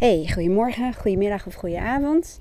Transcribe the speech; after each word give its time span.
Hey, 0.00 0.28
goedemorgen, 0.32 0.94
goedemiddag 0.94 1.46
of 1.46 1.54
goedenavond. 1.54 2.40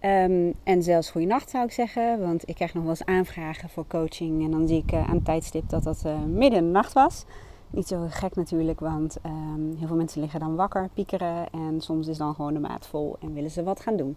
Um, 0.00 0.54
en 0.62 0.82
zelfs 0.82 1.10
goeienacht 1.10 1.50
zou 1.50 1.64
ik 1.64 1.72
zeggen, 1.72 2.20
want 2.20 2.48
ik 2.48 2.54
krijg 2.54 2.74
nog 2.74 2.82
wel 2.82 2.92
eens 2.92 3.04
aanvragen 3.04 3.68
voor 3.68 3.86
coaching. 3.86 4.44
En 4.44 4.50
dan 4.50 4.68
zie 4.68 4.82
ik 4.82 4.92
uh, 4.92 5.08
aan 5.08 5.14
het 5.14 5.24
tijdstip 5.24 5.68
dat 5.68 5.82
dat 5.82 6.02
uh, 6.06 6.22
midden 6.24 6.58
in 6.58 6.64
de 6.64 6.70
nacht 6.70 6.92
was. 6.92 7.24
Niet 7.70 7.86
zo 7.86 8.06
gek 8.10 8.34
natuurlijk, 8.34 8.80
want 8.80 9.16
um, 9.26 9.74
heel 9.78 9.86
veel 9.86 9.96
mensen 9.96 10.20
liggen 10.20 10.40
dan 10.40 10.54
wakker, 10.54 10.88
piekeren. 10.94 11.50
En 11.52 11.80
soms 11.80 12.08
is 12.08 12.18
dan 12.18 12.34
gewoon 12.34 12.54
de 12.54 12.60
maat 12.60 12.86
vol 12.86 13.16
en 13.20 13.34
willen 13.34 13.50
ze 13.50 13.62
wat 13.62 13.80
gaan 13.80 13.96
doen. 13.96 14.16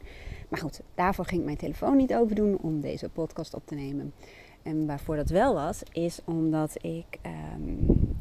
Maar 0.49 0.59
goed, 0.59 0.81
daarvoor 0.95 1.25
ging 1.25 1.39
ik 1.39 1.45
mijn 1.45 1.57
telefoon 1.57 1.97
niet 1.97 2.15
over 2.15 2.35
doen 2.35 2.57
om 2.61 2.81
deze 2.81 3.09
podcast 3.09 3.53
op 3.53 3.61
te 3.65 3.75
nemen. 3.75 4.13
En 4.63 4.85
waarvoor 4.85 5.15
dat 5.15 5.29
wel 5.29 5.53
was, 5.53 5.83
is 5.91 6.19
omdat 6.25 6.75
ik 6.81 7.19
um, 7.55 8.15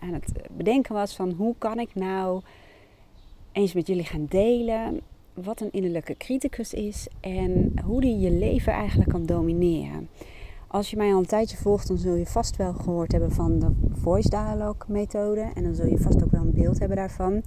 aan 0.00 0.12
het 0.12 0.32
bedenken 0.56 0.94
was 0.94 1.16
van 1.16 1.30
hoe 1.30 1.54
kan 1.58 1.78
ik 1.78 1.94
nou 1.94 2.42
eens 3.54 3.72
met 3.72 3.86
jullie 3.86 4.04
gaan 4.04 4.26
delen 4.28 5.00
wat 5.34 5.60
een 5.60 5.72
innerlijke 5.72 6.16
criticus 6.16 6.72
is 6.72 7.08
en 7.20 7.72
hoe 7.84 8.00
die 8.00 8.18
je 8.18 8.30
leven 8.30 8.72
eigenlijk 8.72 9.10
kan 9.10 9.26
domineren. 9.26 10.08
Als 10.66 10.90
je 10.90 10.96
mij 10.96 11.12
al 11.12 11.18
een 11.18 11.26
tijdje 11.26 11.56
volgt, 11.56 11.88
dan 11.88 11.98
zul 11.98 12.14
je 12.14 12.26
vast 12.26 12.56
wel 12.56 12.72
gehoord 12.72 13.12
hebben 13.12 13.32
van 13.32 13.58
de 13.58 13.70
voice 13.92 14.28
dialogue 14.28 14.92
methode. 14.92 15.50
En 15.54 15.62
dan 15.62 15.74
zul 15.74 15.86
je 15.86 15.98
vast 15.98 16.24
ook 16.24 16.30
wel 16.30 16.40
een 16.40 16.52
beeld 16.52 16.78
hebben 16.78 16.96
daarvan. 16.96 17.42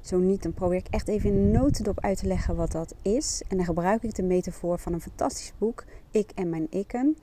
Zo 0.00 0.18
niet, 0.18 0.42
dan 0.42 0.52
probeer 0.52 0.78
ik 0.78 0.86
echt 0.90 1.08
even 1.08 1.30
in 1.30 1.50
notendop 1.50 2.00
uit 2.00 2.18
te 2.18 2.26
leggen 2.26 2.56
wat 2.56 2.72
dat 2.72 2.94
is. 3.02 3.42
En 3.48 3.56
dan 3.56 3.66
gebruik 3.66 4.02
ik 4.02 4.14
de 4.14 4.22
metafoor 4.22 4.78
van 4.78 4.92
een 4.92 5.00
fantastisch 5.00 5.52
boek, 5.58 5.84
Ik 6.10 6.30
en 6.34 6.48
mijn 6.48 6.66
ikken. 6.70 7.16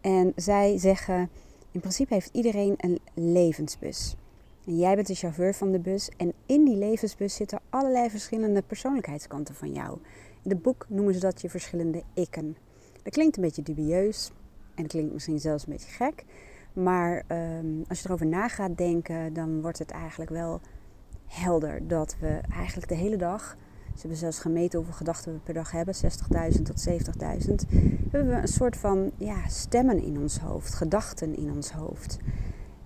En 0.00 0.32
zij 0.36 0.78
zeggen, 0.78 1.30
in 1.70 1.80
principe 1.80 2.14
heeft 2.14 2.30
iedereen 2.32 2.74
een 2.76 2.98
levensbus. 3.14 4.16
Jij 4.64 4.94
bent 4.94 5.06
de 5.06 5.14
chauffeur 5.14 5.54
van 5.54 5.72
de 5.72 5.78
bus 5.78 6.10
en 6.16 6.32
in 6.46 6.64
die 6.64 6.76
levensbus 6.76 7.34
zitten 7.34 7.60
allerlei 7.70 8.10
verschillende 8.10 8.62
persoonlijkheidskanten 8.62 9.54
van 9.54 9.72
jou. 9.72 9.98
In 10.42 10.50
het 10.50 10.62
boek 10.62 10.86
noemen 10.88 11.14
ze 11.14 11.20
dat 11.20 11.40
je 11.40 11.50
verschillende 11.50 12.02
ikken. 12.14 12.56
Dat 13.02 13.12
klinkt 13.12 13.36
een 13.36 13.42
beetje 13.42 13.62
dubieus 13.62 14.30
en 14.74 14.82
dat 14.82 14.92
klinkt 14.92 15.12
misschien 15.12 15.38
zelfs 15.38 15.66
een 15.66 15.72
beetje 15.72 15.90
gek. 15.90 16.24
Maar 16.72 17.24
um, 17.28 17.84
als 17.88 18.00
je 18.00 18.08
erover 18.08 18.26
na 18.26 18.48
gaat 18.48 18.76
denken, 18.76 19.32
dan 19.32 19.60
wordt 19.60 19.78
het 19.78 19.90
eigenlijk 19.90 20.30
wel 20.30 20.60
helder 21.26 21.88
dat 21.88 22.16
we 22.20 22.40
eigenlijk 22.52 22.88
de 22.88 22.94
hele 22.94 23.16
dag, 23.16 23.56
ze 23.94 24.00
hebben 24.00 24.18
zelfs 24.18 24.38
gemeten 24.38 24.78
hoeveel 24.78 24.96
gedachten 24.96 25.32
we 25.32 25.38
per 25.38 25.54
dag 25.54 25.70
hebben, 25.70 25.94
60.000 25.94 26.62
tot 26.62 26.88
70.000, 26.88 27.54
hebben 28.10 28.34
we 28.34 28.40
een 28.40 28.48
soort 28.48 28.76
van 28.76 29.10
ja, 29.16 29.48
stemmen 29.48 30.02
in 30.02 30.18
ons 30.18 30.38
hoofd, 30.38 30.74
gedachten 30.74 31.36
in 31.36 31.50
ons 31.50 31.72
hoofd. 31.72 32.18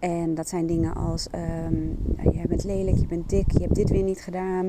En 0.04 0.34
dat 0.34 0.48
zijn 0.48 0.66
dingen 0.66 0.94
als, 0.94 1.26
um, 1.34 1.98
je 2.32 2.48
bent 2.48 2.64
lelijk, 2.64 2.96
je 2.96 3.06
bent 3.06 3.28
dik, 3.28 3.50
je 3.50 3.60
hebt 3.60 3.74
dit 3.74 3.90
weer 3.90 4.02
niet 4.02 4.20
gedaan. 4.20 4.66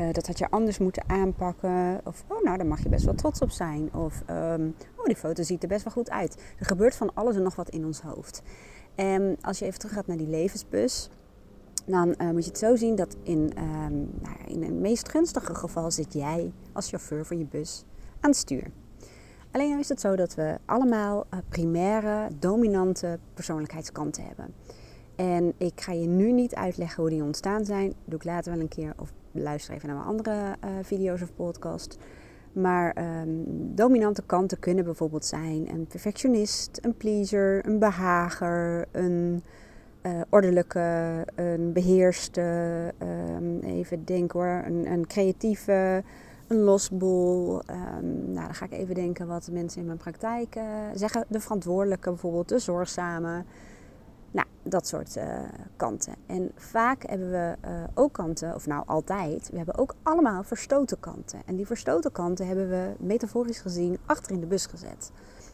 Uh, 0.00 0.12
dat 0.12 0.26
had 0.26 0.38
je 0.38 0.50
anders 0.50 0.78
moeten 0.78 1.08
aanpakken. 1.08 2.00
Of, 2.04 2.24
oh 2.26 2.42
nou, 2.42 2.56
daar 2.56 2.66
mag 2.66 2.82
je 2.82 2.88
best 2.88 3.04
wel 3.04 3.14
trots 3.14 3.40
op 3.40 3.50
zijn. 3.50 3.94
Of, 3.94 4.22
um, 4.30 4.74
oh, 4.96 5.04
die 5.04 5.16
foto 5.16 5.42
ziet 5.42 5.62
er 5.62 5.68
best 5.68 5.84
wel 5.84 5.92
goed 5.92 6.10
uit. 6.10 6.42
Er 6.58 6.66
gebeurt 6.66 6.94
van 6.94 7.14
alles 7.14 7.36
en 7.36 7.42
nog 7.42 7.56
wat 7.56 7.68
in 7.68 7.84
ons 7.84 8.00
hoofd. 8.00 8.42
En 8.94 9.36
als 9.40 9.58
je 9.58 9.64
even 9.64 9.78
terug 9.78 9.94
gaat 9.94 10.06
naar 10.06 10.16
die 10.16 10.28
levensbus, 10.28 11.10
dan 11.86 12.14
uh, 12.18 12.30
moet 12.30 12.44
je 12.44 12.50
het 12.50 12.58
zo 12.58 12.76
zien 12.76 12.94
dat 12.94 13.16
in, 13.22 13.52
um, 13.58 14.10
nou, 14.22 14.36
in 14.46 14.62
het 14.62 14.74
meest 14.74 15.08
gunstige 15.08 15.54
geval 15.54 15.90
zit 15.90 16.12
jij 16.12 16.52
als 16.72 16.88
chauffeur 16.88 17.26
van 17.26 17.38
je 17.38 17.46
bus 17.46 17.84
aan 18.20 18.30
het 18.30 18.38
stuur. 18.38 18.70
Alleen 19.50 19.78
is 19.78 19.88
het 19.88 20.00
zo 20.00 20.16
dat 20.16 20.34
we 20.34 20.58
allemaal 20.64 21.26
uh, 21.34 21.40
primaire, 21.48 22.28
dominante 22.38 23.18
persoonlijkheidskanten 23.34 24.24
hebben. 24.24 24.54
En 25.16 25.52
ik 25.56 25.80
ga 25.80 25.92
je 25.92 26.06
nu 26.06 26.32
niet 26.32 26.54
uitleggen 26.54 27.02
hoe 27.02 27.10
die 27.10 27.22
ontstaan 27.22 27.64
zijn. 27.64 27.88
Dat 27.88 27.96
doe 28.04 28.18
ik 28.18 28.24
later 28.24 28.52
wel 28.52 28.60
een 28.60 28.68
keer. 28.68 28.92
Of 28.96 29.12
luister 29.32 29.74
even 29.74 29.88
naar 29.88 29.96
mijn 29.96 30.08
andere 30.08 30.56
uh, 30.64 30.70
video's 30.82 31.22
of 31.22 31.34
podcast. 31.34 31.98
Maar 32.52 32.96
um, 33.20 33.44
dominante 33.74 34.22
kanten 34.26 34.58
kunnen 34.58 34.84
bijvoorbeeld 34.84 35.24
zijn 35.24 35.68
een 35.68 35.86
perfectionist, 35.86 36.78
een 36.82 36.96
pleaser, 36.96 37.66
een 37.66 37.78
behager, 37.78 38.86
een 38.92 39.42
uh, 40.02 40.20
ordelijke, 40.28 41.26
een 41.34 41.72
beheerste, 41.72 42.42
um, 43.36 43.60
even 43.60 44.04
denken 44.04 44.38
hoor, 44.38 44.62
een, 44.66 44.92
een 44.92 45.06
creatieve, 45.06 46.02
een 46.48 46.58
losbol. 46.58 47.54
Um, 47.54 48.32
nou, 48.32 48.46
dan 48.46 48.54
ga 48.54 48.64
ik 48.64 48.72
even 48.72 48.94
denken 48.94 49.26
wat 49.26 49.48
mensen 49.52 49.80
in 49.80 49.86
mijn 49.86 49.98
praktijk 49.98 50.56
uh, 50.56 50.64
zeggen. 50.94 51.24
De 51.28 51.40
verantwoordelijke 51.40 52.08
bijvoorbeeld, 52.08 52.48
de 52.48 52.58
zorgzame. 52.58 53.44
Nou, 54.30 54.46
dat 54.62 54.86
soort 54.86 55.16
uh, 55.16 55.24
kanten. 55.76 56.14
En 56.26 56.50
vaak 56.54 57.06
hebben 57.06 57.30
we 57.30 57.54
uh, 57.64 57.70
ook 57.94 58.12
kanten, 58.12 58.54
of 58.54 58.66
nou 58.66 58.82
altijd, 58.86 59.48
we 59.50 59.56
hebben 59.56 59.78
ook 59.78 59.94
allemaal 60.02 60.42
verstoten 60.42 61.00
kanten. 61.00 61.40
En 61.46 61.56
die 61.56 61.66
verstoten 61.66 62.12
kanten 62.12 62.46
hebben 62.46 62.68
we 62.68 62.90
metaforisch 62.98 63.60
gezien 63.60 63.98
achter 64.06 64.32
in 64.32 64.40
de 64.40 64.46
bus 64.46 64.66
gezet. 64.66 65.10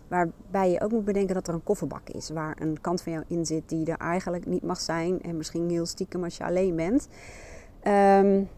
Waarbij 0.08 0.70
je 0.70 0.80
ook 0.80 0.90
moet 0.90 1.04
bedenken 1.04 1.34
dat 1.34 1.48
er 1.48 1.54
een 1.54 1.62
kofferbak 1.62 2.08
is 2.08 2.30
waar 2.30 2.56
een 2.60 2.80
kant 2.80 3.02
van 3.02 3.12
jou 3.12 3.24
in 3.28 3.46
zit 3.46 3.68
die 3.68 3.86
er 3.86 3.98
eigenlijk 3.98 4.46
niet 4.46 4.62
mag 4.62 4.80
zijn. 4.80 5.22
En 5.22 5.36
misschien 5.36 5.70
heel 5.70 5.86
stiekem 5.86 6.24
als 6.24 6.36
je 6.36 6.44
alleen 6.44 6.76
bent. 6.76 7.08
Um, 7.82 8.48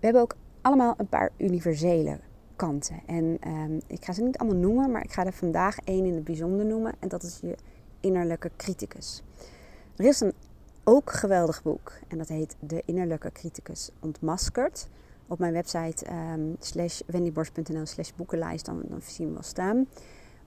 we 0.00 0.06
hebben 0.06 0.22
ook 0.22 0.34
allemaal 0.62 0.94
een 0.96 1.08
paar 1.08 1.30
universele 1.36 2.18
kanten. 2.56 3.02
En 3.06 3.38
um, 3.46 3.80
ik 3.86 4.04
ga 4.04 4.12
ze 4.12 4.22
niet 4.22 4.38
allemaal 4.38 4.60
noemen, 4.60 4.90
maar 4.90 5.04
ik 5.04 5.12
ga 5.12 5.24
er 5.24 5.32
vandaag 5.32 5.78
één 5.84 6.04
in 6.04 6.14
het 6.14 6.24
bijzonder 6.24 6.66
noemen. 6.66 6.94
En 6.98 7.08
dat 7.08 7.22
is 7.22 7.38
je 7.42 7.56
innerlijke 8.00 8.50
criticus. 8.56 9.22
Er 9.96 10.04
is 10.04 10.20
een 10.20 10.32
ook 10.84 11.12
geweldig 11.12 11.62
boek 11.62 11.92
en 12.08 12.18
dat 12.18 12.28
heet 12.28 12.56
De 12.60 12.82
Innerlijke 12.84 13.32
Criticus 13.32 13.90
Ontmaskerd. 14.00 14.88
Op 15.26 15.38
mijn 15.38 15.52
website 15.52 16.06
um, 16.10 16.56
slash 16.58 17.00
wendyborst.nl 17.06 17.86
slash 17.86 18.10
boekenlijst, 18.16 18.64
dan, 18.64 18.82
dan 18.88 19.00
zien 19.02 19.26
we 19.26 19.32
wel 19.32 19.42
staan. 19.42 19.86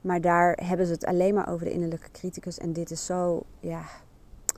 Maar 0.01 0.22
daar 0.22 0.59
hebben 0.63 0.85
ze 0.85 0.91
het 0.91 1.06
alleen 1.06 1.34
maar 1.34 1.50
over 1.50 1.66
de 1.66 1.72
innerlijke 1.72 2.12
criticus. 2.12 2.57
En 2.57 2.74
dit 2.74 2.91
is 2.91 3.06
zo, 3.06 3.44
ja, 3.59 3.81
hoe 4.45 4.56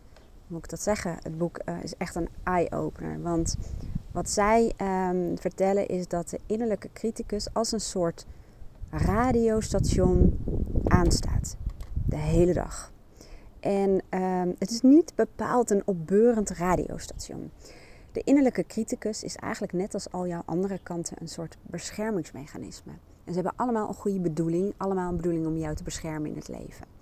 moet 0.47 0.63
ik 0.63 0.69
dat 0.69 0.81
zeggen? 0.81 1.17
Het 1.21 1.37
boek 1.37 1.59
uh, 1.65 1.83
is 1.83 1.97
echt 1.97 2.15
een 2.15 2.29
eye-opener. 2.43 3.21
Want 3.21 3.55
wat 4.15 4.29
zij 4.29 4.73
um, 4.81 5.37
vertellen 5.37 5.87
is 5.87 6.07
dat 6.07 6.29
de 6.29 6.39
innerlijke 6.45 6.89
criticus 6.93 7.47
als 7.53 7.71
een 7.71 7.79
soort 7.79 8.25
radiostation 8.89 10.39
aanstaat. 10.83 11.57
De 12.05 12.15
hele 12.15 12.53
dag. 12.53 12.91
En 13.59 14.01
um, 14.09 14.55
het 14.59 14.71
is 14.71 14.81
niet 14.81 15.15
bepaald 15.15 15.69
een 15.69 15.81
opbeurend 15.85 16.49
radiostation. 16.49 17.51
De 18.11 18.21
innerlijke 18.23 18.65
criticus 18.65 19.23
is 19.23 19.35
eigenlijk 19.35 19.73
net 19.73 19.93
als 19.93 20.11
al 20.11 20.27
jouw 20.27 20.43
andere 20.45 20.79
kanten 20.83 21.17
een 21.19 21.27
soort 21.27 21.57
beschermingsmechanisme. 21.61 22.91
En 23.23 23.33
ze 23.33 23.33
hebben 23.33 23.53
allemaal 23.55 23.87
een 23.87 23.93
goede 23.93 24.19
bedoeling, 24.19 24.73
allemaal 24.77 25.09
een 25.09 25.15
bedoeling 25.15 25.45
om 25.45 25.57
jou 25.57 25.75
te 25.75 25.83
beschermen 25.83 26.29
in 26.29 26.35
het 26.35 26.47
leven. 26.47 26.94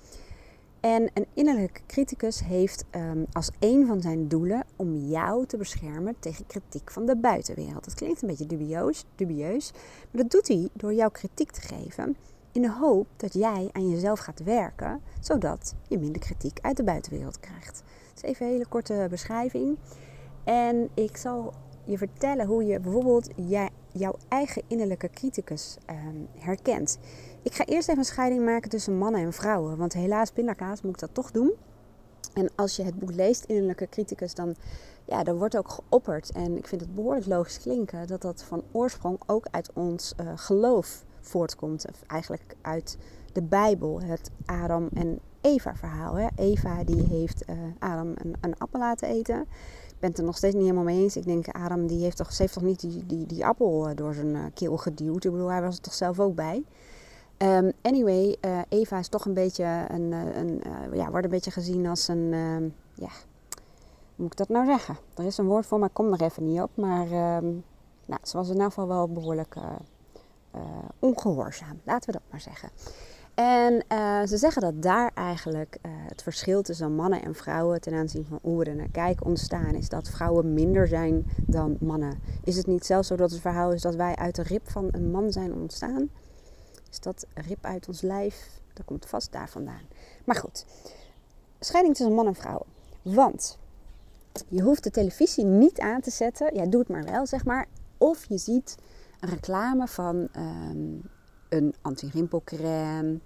En 0.84 1.10
een 1.14 1.26
innerlijke 1.34 1.82
criticus 1.88 2.44
heeft 2.44 2.86
um, 2.92 3.26
als 3.32 3.50
een 3.60 3.88
van 3.88 4.02
zijn 4.02 4.28
doelen 4.28 4.64
om 4.76 4.96
jou 4.96 5.46
te 5.46 5.58
beschermen 5.58 6.16
tegen 6.20 6.46
kritiek 6.46 6.92
van 6.92 7.06
de 7.06 7.18
buitenwereld. 7.18 7.86
Dat 7.86 7.94
klinkt 7.94 8.22
een 8.22 8.28
beetje 8.28 8.46
dubieus, 8.46 9.06
dubieus, 9.16 9.72
maar 10.12 10.22
dat 10.22 10.32
doet 10.32 10.48
hij 10.48 10.70
door 10.74 10.94
jou 10.94 11.12
kritiek 11.12 11.52
te 11.52 11.62
geven 11.62 12.16
in 12.52 12.62
de 12.62 12.72
hoop 12.72 13.08
dat 13.18 13.34
jij 13.34 13.70
aan 13.72 13.90
jezelf 13.90 14.20
gaat 14.20 14.44
werken, 14.44 15.02
zodat 15.20 15.76
je 15.88 16.00
minder 16.00 16.22
kritiek 16.22 16.60
uit 16.62 16.78
de 16.78 16.84
buitenwereld 16.84 17.40
krijgt. 17.40 17.84
Is 18.16 18.22
even 18.22 18.46
een 18.46 18.52
hele 18.52 18.68
korte 18.68 19.08
beschrijving. 19.10 19.78
En 20.44 20.90
ik 20.94 21.18
zal 21.18 21.54
je 21.84 21.98
vertellen 21.98 22.46
hoe 22.46 22.66
je 22.66 22.80
bijvoorbeeld 22.80 23.30
jij, 23.36 23.70
jouw 23.92 24.16
eigen 24.28 24.64
innerlijke 24.68 25.10
criticus 25.10 25.78
um, 25.90 26.28
herkent. 26.38 27.00
Ik 27.44 27.54
ga 27.54 27.66
eerst 27.66 27.88
even 27.88 28.00
een 28.00 28.06
scheiding 28.06 28.46
maken 28.46 28.70
tussen 28.70 28.98
mannen 28.98 29.22
en 29.22 29.34
vrouwen. 29.34 29.78
Want 29.78 29.94
helaas, 29.94 30.32
pindakaas, 30.32 30.82
moet 30.82 30.94
ik 30.94 31.00
dat 31.00 31.14
toch 31.14 31.32
doen. 31.32 31.54
En 32.34 32.50
als 32.56 32.76
je 32.76 32.84
het 32.84 33.00
boek 33.00 33.14
leest, 33.14 33.44
Innerlijke 33.44 33.88
Criticus, 33.90 34.34
dan, 34.34 34.56
ja, 35.06 35.24
dan 35.24 35.38
wordt 35.38 35.58
ook 35.58 35.70
geopperd. 35.70 36.32
En 36.32 36.58
ik 36.58 36.68
vind 36.68 36.82
het 36.82 36.96
behoorlijk 36.96 37.26
logisch 37.26 37.60
klinken 37.60 38.08
dat 38.08 38.22
dat 38.22 38.44
van 38.44 38.64
oorsprong 38.72 39.20
ook 39.26 39.48
uit 39.52 39.70
ons 39.74 40.14
uh, 40.20 40.32
geloof 40.36 41.06
voortkomt. 41.22 41.86
Of 41.90 42.02
eigenlijk 42.08 42.56
uit 42.62 42.98
de 43.34 43.42
Bijbel, 43.42 44.02
het 44.02 44.32
Adam 44.46 44.90
en 44.94 45.20
Eva 45.42 45.76
verhaal. 45.76 46.16
Hè? 46.16 46.28
Eva 46.36 46.84
die 46.84 47.04
heeft 47.04 47.50
uh, 47.50 47.56
Adam 47.80 48.12
een, 48.16 48.36
een, 48.42 48.58
appel 48.58 48.80
laten 48.80 49.08
eten. 49.08 49.42
Ik 49.88 50.00
ben 50.00 50.10
het 50.10 50.18
er 50.18 50.26
nog 50.26 50.38
steeds 50.38 50.54
niet 50.54 50.64
helemaal 50.64 50.84
mee 50.84 51.02
eens. 51.02 51.18
Ik 51.18 51.26
denk, 51.26 51.48
Adam 51.48 51.88
die 51.88 52.04
heeft 52.04 52.18
toch, 52.18 52.62
niet 52.62 52.80
die, 52.80 53.06
die, 53.06 53.26
die 53.26 53.46
appel 53.46 53.90
uh, 53.90 53.96
door 53.96 54.14
zijn 54.14 54.54
keel 54.54 54.78
geduwd. 54.78 55.26
Ik 55.26 55.32
bedoel, 55.32 55.52
hij 55.52 55.62
was 55.62 55.76
er 55.76 55.82
toch 55.82 55.94
zelf 55.94 56.20
ook 56.20 56.36
bij. 56.36 56.64
Um, 57.44 57.72
anyway, 57.82 58.38
uh, 58.42 58.60
Eva 58.70 59.00
is 59.00 59.08
toch 59.08 59.26
een 59.26 59.34
beetje 59.34 59.86
een, 59.88 60.12
een 60.12 60.62
uh, 60.68 60.96
ja, 60.96 61.10
wordt 61.10 61.26
een 61.26 61.32
beetje 61.32 61.52
gezien 61.52 61.88
als 61.88 62.08
een, 62.08 62.32
uh, 62.32 62.72
ja, 62.94 63.12
hoe 64.16 64.16
moet 64.16 64.32
ik 64.32 64.38
dat 64.38 64.50
nou 64.50 64.66
zeggen? 64.66 64.98
Er 65.16 65.26
is 65.26 65.38
een 65.38 65.46
woord 65.46 65.66
voor, 65.66 65.80
maar 65.80 65.88
ik 65.88 65.94
kom 65.94 66.14
er 66.14 66.22
even 66.22 66.46
niet 66.46 66.62
op. 66.62 66.70
Maar 66.74 67.06
um, 67.38 67.64
nou, 68.06 68.20
ze 68.24 68.38
was 68.38 68.48
in 68.48 68.54
ieder 68.54 68.68
geval 68.68 68.88
wel 68.88 69.08
behoorlijk 69.08 69.56
ongehoorzaam, 71.00 71.80
laten 71.84 72.12
we 72.12 72.20
dat 72.20 72.32
maar 72.32 72.42
zeggen. 72.42 72.70
En 73.34 73.84
ze 74.28 74.38
zeggen 74.38 74.62
dat 74.62 74.82
daar 74.82 75.12
eigenlijk 75.14 75.78
het 75.84 76.24
verschil 76.24 76.62
tussen 76.62 76.96
mannen 76.96 77.24
en 77.24 77.36
vrouwen 77.36 77.82
ten 77.82 77.94
aanzien 77.94 78.26
van 78.26 78.40
hoe 78.42 78.60
we 78.60 78.66
er 78.66 78.76
naar 78.76 79.16
ontstaan 79.24 79.74
is. 79.76 79.90
Dat 79.90 80.10
vrouwen 80.10 80.54
minder 80.54 80.88
zijn 80.88 81.26
dan 81.38 81.78
mannen. 81.80 82.20
Is 82.44 82.58
het 82.58 82.68
niet 82.68 82.86
zelfs 82.86 83.08
zo 83.08 83.16
dat 83.16 83.32
het 83.32 83.42
verhaal 83.42 83.72
is 83.72 83.82
dat 83.82 83.96
wij 83.96 84.16
uit 84.16 84.36
de 84.36 84.44
rib 84.44 84.70
van 84.70 84.88
een 84.92 85.12
man 85.12 85.32
zijn 85.32 85.54
ontstaan? 85.54 86.10
Is 86.94 87.00
dat 87.00 87.26
rib 87.34 87.66
uit 87.66 87.88
ons 87.88 88.02
lijf? 88.02 88.62
Dat 88.74 88.86
komt 88.86 89.06
vast 89.06 89.32
daar 89.32 89.50
vandaan. 89.50 89.82
Maar 90.26 90.36
goed, 90.36 90.66
scheiding 91.60 91.96
tussen 91.96 92.16
man 92.16 92.28
en 92.28 92.36
vrouw. 92.36 92.66
Want 93.02 93.58
je 94.48 94.62
hoeft 94.62 94.84
de 94.84 94.90
televisie 94.90 95.46
niet 95.46 95.80
aan 95.80 96.02
te 96.02 96.12
zetten. 96.12 96.56
Ja, 96.56 96.66
doe 96.66 96.80
het 96.80 96.90
maar 96.90 97.04
wel, 97.04 97.26
zeg 97.26 97.46
maar. 97.46 97.68
Of 97.98 98.26
je 98.26 98.38
ziet 98.38 98.78
een 99.20 99.30
reclame 99.30 99.88
van 99.88 100.28
um, 100.38 101.02
een 101.50 101.76
anti-rimpelcrème, 101.82 103.20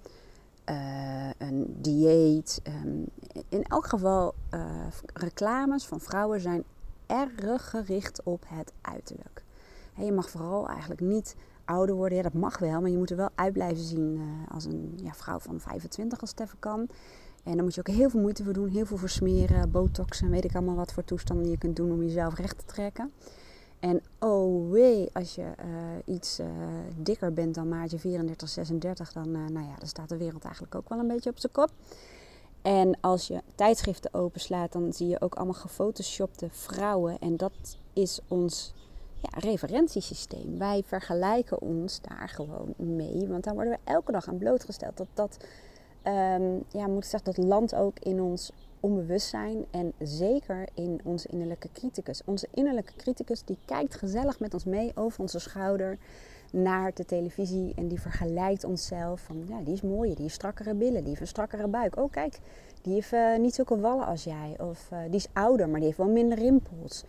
uh, 0.69 1.29
een 1.37 1.75
dieet. 1.81 2.61
Um, 2.63 3.05
in 3.49 3.63
elk 3.63 3.87
geval, 3.87 4.33
uh, 4.53 4.87
reclames 5.13 5.85
van 5.85 5.99
vrouwen 5.99 6.41
zijn 6.41 6.63
erg 7.05 7.69
gericht 7.69 8.23
op 8.23 8.43
het 8.47 8.71
uiterlijk. 8.81 9.43
Je 9.95 10.11
mag 10.11 10.29
vooral 10.29 10.67
eigenlijk 10.67 11.01
niet 11.01 11.35
ouder 11.67 11.95
worden. 11.95 12.17
Ja, 12.17 12.23
dat 12.23 12.33
mag 12.33 12.57
wel, 12.57 12.81
maar 12.81 12.89
je 12.89 12.97
moet 12.97 13.09
er 13.09 13.17
wel 13.17 13.29
uit 13.35 13.53
blijven 13.53 13.83
zien 13.83 14.15
uh, 14.15 14.53
als 14.53 14.65
een 14.65 14.99
ja, 15.03 15.13
vrouw 15.13 15.39
van 15.39 15.59
25 15.59 16.21
als 16.21 16.33
het 16.35 16.53
kan. 16.59 16.87
En 17.43 17.55
dan 17.55 17.63
moet 17.63 17.75
je 17.75 17.79
ook 17.79 17.95
heel 17.95 18.09
veel 18.09 18.19
moeite 18.19 18.43
voor 18.43 18.53
doen, 18.53 18.69
heel 18.69 18.85
veel 18.85 18.97
versmeren, 18.97 19.71
botoxen, 19.71 20.29
weet 20.29 20.43
ik 20.43 20.55
allemaal 20.55 20.75
wat 20.75 20.93
voor 20.93 21.03
toestanden 21.03 21.49
je 21.49 21.57
kunt 21.57 21.75
doen 21.75 21.91
om 21.91 22.03
jezelf 22.03 22.35
recht 22.35 22.57
te 22.57 22.65
trekken. 22.65 23.11
En 23.79 24.01
oh 24.19 24.71
wee, 24.71 25.09
als 25.13 25.35
je 25.35 25.41
uh, 25.41 26.15
iets 26.15 26.39
uh, 26.39 26.47
dikker 26.95 27.33
bent 27.33 27.55
dan 27.55 27.67
maatje 27.67 27.99
34, 27.99 28.49
36, 28.49 29.13
dan, 29.13 29.31
nou 29.31 29.65
ja, 29.65 29.75
dan 29.77 29.87
staat 29.87 30.09
de 30.09 30.17
wereld 30.17 30.43
eigenlijk 30.43 30.75
ook 30.75 30.89
wel 30.89 30.99
een 30.99 31.07
beetje 31.07 31.29
op 31.29 31.39
zijn 31.39 31.51
kop. 31.51 31.71
En 32.61 32.97
als 33.01 33.27
je 33.27 33.41
tijdschriften 33.55 34.13
openslaat, 34.13 34.71
dan 34.71 34.93
zie 34.93 35.07
je 35.07 35.21
ook 35.21 35.35
allemaal 35.35 35.53
gefotoshopte 35.53 36.47
vrouwen. 36.51 37.19
En 37.19 37.37
dat 37.37 37.77
is 37.93 38.19
ons 38.27 38.73
ja, 39.21 39.39
referentiesysteem. 39.39 40.57
Wij 40.57 40.83
vergelijken 40.85 41.61
ons 41.61 42.01
daar 42.01 42.29
gewoon 42.29 42.73
mee, 42.77 43.27
want 43.27 43.43
daar 43.43 43.53
worden 43.53 43.73
we 43.73 43.91
elke 43.91 44.11
dag 44.11 44.27
aan 44.27 44.37
blootgesteld. 44.37 44.97
Dat 44.97 45.07
dat, 45.13 45.37
um, 46.03 46.63
ja, 46.71 46.87
moet 46.87 47.03
ik 47.03 47.09
zeggen, 47.09 47.33
dat 47.33 47.45
land 47.45 47.75
ook 47.75 47.99
in 47.99 48.21
ons 48.21 48.51
onbewustzijn 48.79 49.65
en 49.71 49.93
zeker 49.99 50.67
in 50.73 50.99
onze 51.03 51.27
innerlijke 51.27 51.69
criticus. 51.73 52.21
Onze 52.25 52.47
innerlijke 52.53 52.93
criticus 52.97 53.43
die 53.43 53.57
kijkt 53.65 53.95
gezellig 53.95 54.39
met 54.39 54.53
ons 54.53 54.65
mee 54.65 54.91
over 54.95 55.19
onze 55.19 55.39
schouder 55.39 55.97
naar 56.51 56.91
de 56.93 57.05
televisie 57.05 57.73
en 57.75 57.87
die 57.87 58.01
vergelijkt 58.01 58.63
onszelf 58.63 59.21
van 59.21 59.43
ja, 59.47 59.61
die 59.61 59.73
is 59.73 59.81
mooier, 59.81 60.13
die 60.13 60.23
heeft 60.23 60.35
strakkere 60.35 60.73
billen, 60.73 60.99
die 60.99 61.07
heeft 61.07 61.21
een 61.21 61.27
strakkere 61.27 61.67
buik. 61.67 61.97
Oh 61.97 62.11
kijk, 62.11 62.39
die 62.81 62.93
heeft 62.93 63.13
uh, 63.13 63.37
niet 63.37 63.55
zulke 63.55 63.79
wallen 63.79 64.05
als 64.05 64.23
jij. 64.23 64.55
Of 64.59 64.89
uh, 64.93 64.99
die 65.05 65.15
is 65.15 65.27
ouder, 65.33 65.69
maar 65.69 65.75
die 65.75 65.85
heeft 65.85 65.97
wel 65.97 66.09
minder 66.09 66.37
rimpels. 66.37 67.03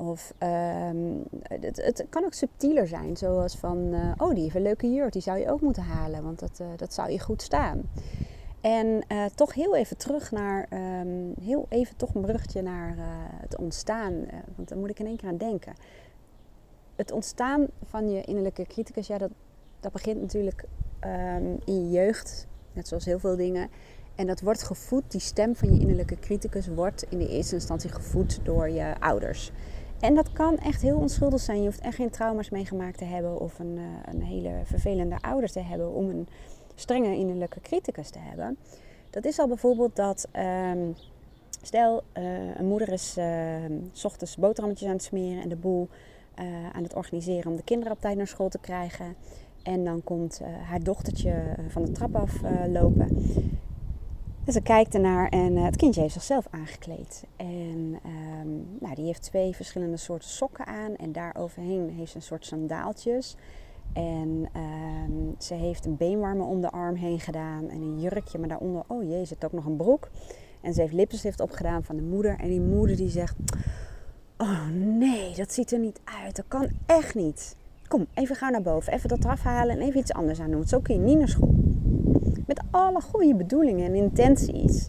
Of 0.00 0.34
um, 0.38 1.22
het, 1.42 1.76
het, 1.76 2.06
kan 2.08 2.24
ook 2.24 2.32
subtieler 2.32 2.86
zijn, 2.86 3.16
zoals 3.16 3.56
van 3.56 3.78
uh, 3.78 4.12
oh 4.16 4.30
die 4.30 4.42
heeft 4.42 4.54
een 4.54 4.62
leuke 4.62 4.92
jurk, 4.92 5.12
die 5.12 5.22
zou 5.22 5.38
je 5.38 5.50
ook 5.50 5.60
moeten 5.60 5.82
halen, 5.82 6.22
want 6.22 6.38
dat, 6.38 6.62
dat 6.76 6.94
zou 6.94 7.10
je 7.10 7.20
goed 7.20 7.42
staan. 7.42 7.82
En 8.60 8.86
uh, 8.86 9.24
toch 9.24 9.54
heel 9.54 9.76
even 9.76 9.96
terug 9.96 10.30
naar, 10.30 10.68
um, 11.00 11.34
heel 11.40 11.66
even 11.68 11.96
toch 11.96 12.14
een 12.14 12.20
bruggetje 12.20 12.62
naar 12.62 12.94
het 13.40 13.56
ontstaan. 13.56 14.14
Want 14.56 14.68
daar 14.68 14.78
moet 14.78 14.90
ik 14.90 14.98
in 14.98 15.06
één 15.06 15.16
keer 15.16 15.28
aan 15.28 15.36
denken. 15.36 15.74
Het 16.96 17.12
ontstaan 17.12 17.66
van 17.84 18.10
je 18.10 18.22
innerlijke 18.22 18.66
criticus, 18.66 19.06
ja, 19.06 19.18
dat, 19.18 19.30
dat 19.80 19.92
begint 19.92 20.20
natuurlijk 20.20 20.64
um, 21.04 21.58
in 21.64 21.84
je 21.84 21.90
jeugd. 21.90 22.46
Net 22.72 22.88
zoals 22.88 23.04
heel 23.04 23.18
veel 23.18 23.36
dingen. 23.36 23.70
En 24.14 24.26
dat 24.26 24.40
wordt 24.40 24.62
gevoed, 24.62 25.10
die 25.10 25.20
stem 25.20 25.56
van 25.56 25.74
je 25.74 25.80
innerlijke 25.80 26.18
criticus 26.18 26.66
wordt 26.66 27.02
in 27.08 27.18
de 27.18 27.28
eerste 27.28 27.54
instantie 27.54 27.90
gevoed 27.90 28.40
door 28.42 28.70
je 28.70 28.94
ouders. 28.98 29.52
En 30.00 30.14
dat 30.14 30.32
kan 30.32 30.58
echt 30.58 30.82
heel 30.82 30.98
onschuldig 30.98 31.40
zijn. 31.40 31.58
Je 31.58 31.66
hoeft 31.66 31.80
echt 31.80 31.94
geen 31.94 32.10
trauma's 32.10 32.50
meegemaakt 32.50 32.98
te 32.98 33.04
hebben 33.04 33.40
of 33.40 33.58
een, 33.58 33.78
een 34.04 34.22
hele 34.22 34.52
vervelende 34.64 35.16
ouder 35.20 35.50
te 35.50 35.60
hebben 35.60 35.92
om 35.92 36.08
een 36.08 36.28
strenge 36.74 37.16
innerlijke 37.16 37.60
criticus 37.60 38.10
te 38.10 38.18
hebben. 38.18 38.56
Dat 39.10 39.24
is 39.24 39.38
al 39.38 39.48
bijvoorbeeld 39.48 39.96
dat, 39.96 40.28
um, 40.72 40.94
stel 41.62 42.02
uh, 42.18 42.56
een 42.56 42.66
moeder 42.66 42.88
is 42.88 43.18
uh, 43.18 43.26
s 43.92 44.04
ochtends 44.04 44.36
boterhammetjes 44.36 44.88
aan 44.88 44.94
het 44.94 45.04
smeren 45.04 45.42
en 45.42 45.48
de 45.48 45.56
boel 45.56 45.88
uh, 46.38 46.46
aan 46.72 46.82
het 46.82 46.94
organiseren 46.94 47.50
om 47.50 47.56
de 47.56 47.62
kinderen 47.62 47.92
op 47.92 48.00
tijd 48.00 48.16
naar 48.16 48.26
school 48.26 48.48
te 48.48 48.58
krijgen. 48.58 49.14
En 49.62 49.84
dan 49.84 50.04
komt 50.04 50.40
haar 50.62 50.82
dochtertje 50.82 51.42
van 51.68 51.84
de 51.84 51.92
trap 51.92 52.14
af 52.14 52.40
lopen. 52.68 53.08
En 54.50 54.56
ze 54.56 54.62
kijkt 54.62 54.94
ernaar 54.94 55.28
en 55.28 55.56
het 55.56 55.76
kindje 55.76 56.00
heeft 56.00 56.12
zichzelf 56.12 56.46
aangekleed. 56.50 57.24
En 57.36 58.00
um, 58.40 58.66
nou, 58.80 58.94
die 58.94 59.04
heeft 59.04 59.22
twee 59.22 59.54
verschillende 59.54 59.96
soorten 59.96 60.28
sokken 60.28 60.66
aan. 60.66 60.96
En 60.96 61.12
daar 61.12 61.34
overheen 61.38 61.90
heeft 61.90 62.10
ze 62.10 62.16
een 62.16 62.22
soort 62.22 62.46
sandaaltjes. 62.46 63.36
En 63.92 64.48
um, 64.56 65.34
ze 65.38 65.54
heeft 65.54 65.86
een 65.86 65.96
beenwarmer 65.96 66.46
om 66.46 66.60
de 66.60 66.70
arm 66.70 66.94
heen 66.94 67.20
gedaan 67.20 67.68
en 67.68 67.80
een 67.80 68.00
jurkje, 68.00 68.38
maar 68.38 68.48
daaronder, 68.48 68.82
oh 68.86 69.02
jee, 69.02 69.24
zit 69.24 69.44
ook 69.44 69.52
nog 69.52 69.64
een 69.64 69.76
broek. 69.76 70.08
En 70.60 70.74
ze 70.74 70.80
heeft 70.80 70.92
lippenstift 70.92 71.40
opgedaan 71.40 71.84
van 71.84 71.96
de 71.96 72.02
moeder. 72.02 72.38
En 72.38 72.48
die 72.48 72.60
moeder 72.60 72.96
die 72.96 73.10
zegt, 73.10 73.36
oh 74.36 74.68
nee, 74.74 75.34
dat 75.36 75.52
ziet 75.52 75.72
er 75.72 75.78
niet 75.78 76.00
uit. 76.24 76.36
Dat 76.36 76.48
kan 76.48 76.68
echt 76.86 77.14
niet. 77.14 77.56
Kom, 77.88 78.06
even 78.14 78.36
ga 78.36 78.48
naar 78.48 78.62
boven, 78.62 78.92
even 78.92 79.08
dat 79.08 79.24
eraf 79.24 79.42
halen 79.42 79.76
en 79.76 79.86
even 79.86 80.00
iets 80.00 80.12
anders 80.12 80.40
aan 80.40 80.50
doen. 80.50 80.66
Zo 80.66 80.80
kun 80.80 80.94
je 80.94 81.00
niet 81.00 81.18
naar 81.18 81.28
school. 81.28 81.54
Met 82.50 82.62
alle 82.70 83.00
goede 83.00 83.34
bedoelingen 83.34 83.86
en 83.86 83.94
intenties. 83.94 84.88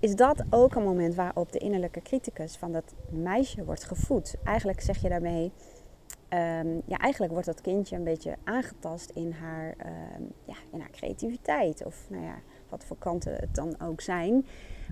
Is 0.00 0.14
dat 0.14 0.44
ook 0.50 0.74
een 0.74 0.82
moment 0.82 1.14
waarop 1.14 1.52
de 1.52 1.58
innerlijke 1.58 2.02
criticus 2.02 2.56
van 2.56 2.72
dat 2.72 2.94
meisje 3.08 3.64
wordt 3.64 3.84
gevoed? 3.84 4.36
Eigenlijk 4.44 4.80
zeg 4.80 5.02
je 5.02 5.08
daarmee, 5.08 5.52
um, 6.30 6.82
ja, 6.86 6.96
eigenlijk 6.98 7.32
wordt 7.32 7.46
dat 7.46 7.60
kindje 7.60 7.96
een 7.96 8.04
beetje 8.04 8.36
aangetast 8.44 9.10
in 9.10 9.32
haar, 9.32 9.74
um, 10.18 10.32
ja, 10.44 10.54
in 10.72 10.80
haar 10.80 10.90
creativiteit. 10.90 11.84
Of 11.84 12.06
nou 12.08 12.24
ja, 12.24 12.38
wat 12.68 12.84
voor 12.84 12.98
kanten 12.98 13.34
het 13.34 13.54
dan 13.54 13.80
ook 13.80 14.00
zijn. 14.00 14.46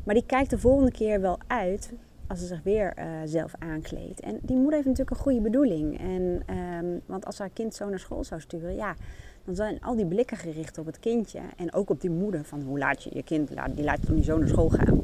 Maar 0.05 0.15
die 0.15 0.27
kijkt 0.27 0.51
de 0.51 0.59
volgende 0.59 0.93
keer 0.93 1.21
wel 1.21 1.39
uit 1.47 1.93
als 2.27 2.39
ze 2.39 2.47
zich 2.47 2.63
weer 2.63 2.95
uh, 2.99 3.05
zelf 3.25 3.55
aankleedt. 3.59 4.21
En 4.21 4.39
die 4.43 4.57
moeder 4.57 4.75
heeft 4.75 4.87
natuurlijk 4.87 5.17
een 5.17 5.23
goede 5.23 5.41
bedoeling. 5.41 5.99
En, 5.99 6.57
um, 6.57 7.01
want 7.07 7.27
als 7.27 7.39
haar 7.39 7.51
kind 7.51 7.75
zo 7.75 7.89
naar 7.89 7.99
school 7.99 8.25
zou 8.25 8.41
sturen, 8.41 8.75
ja, 8.75 8.97
dan 9.45 9.55
zijn 9.55 9.81
al 9.81 9.97
die 9.97 10.07
blikken 10.07 10.37
gericht 10.37 10.79
op 10.79 10.87
het 10.87 10.99
kindje. 10.99 11.41
En 11.57 11.73
ook 11.73 11.91
op 11.91 12.01
die 12.01 12.11
moeder 12.11 12.45
van 12.45 12.63
hoe 12.63 12.79
laat 12.79 13.03
je 13.03 13.11
je 13.13 13.23
kind, 13.23 13.49
die 13.49 13.85
laat 13.85 14.01
je 14.01 14.07
toch 14.07 14.17
niet 14.17 14.25
zo 14.25 14.39
naar 14.39 14.49
school 14.49 14.69
gaan. 14.69 15.01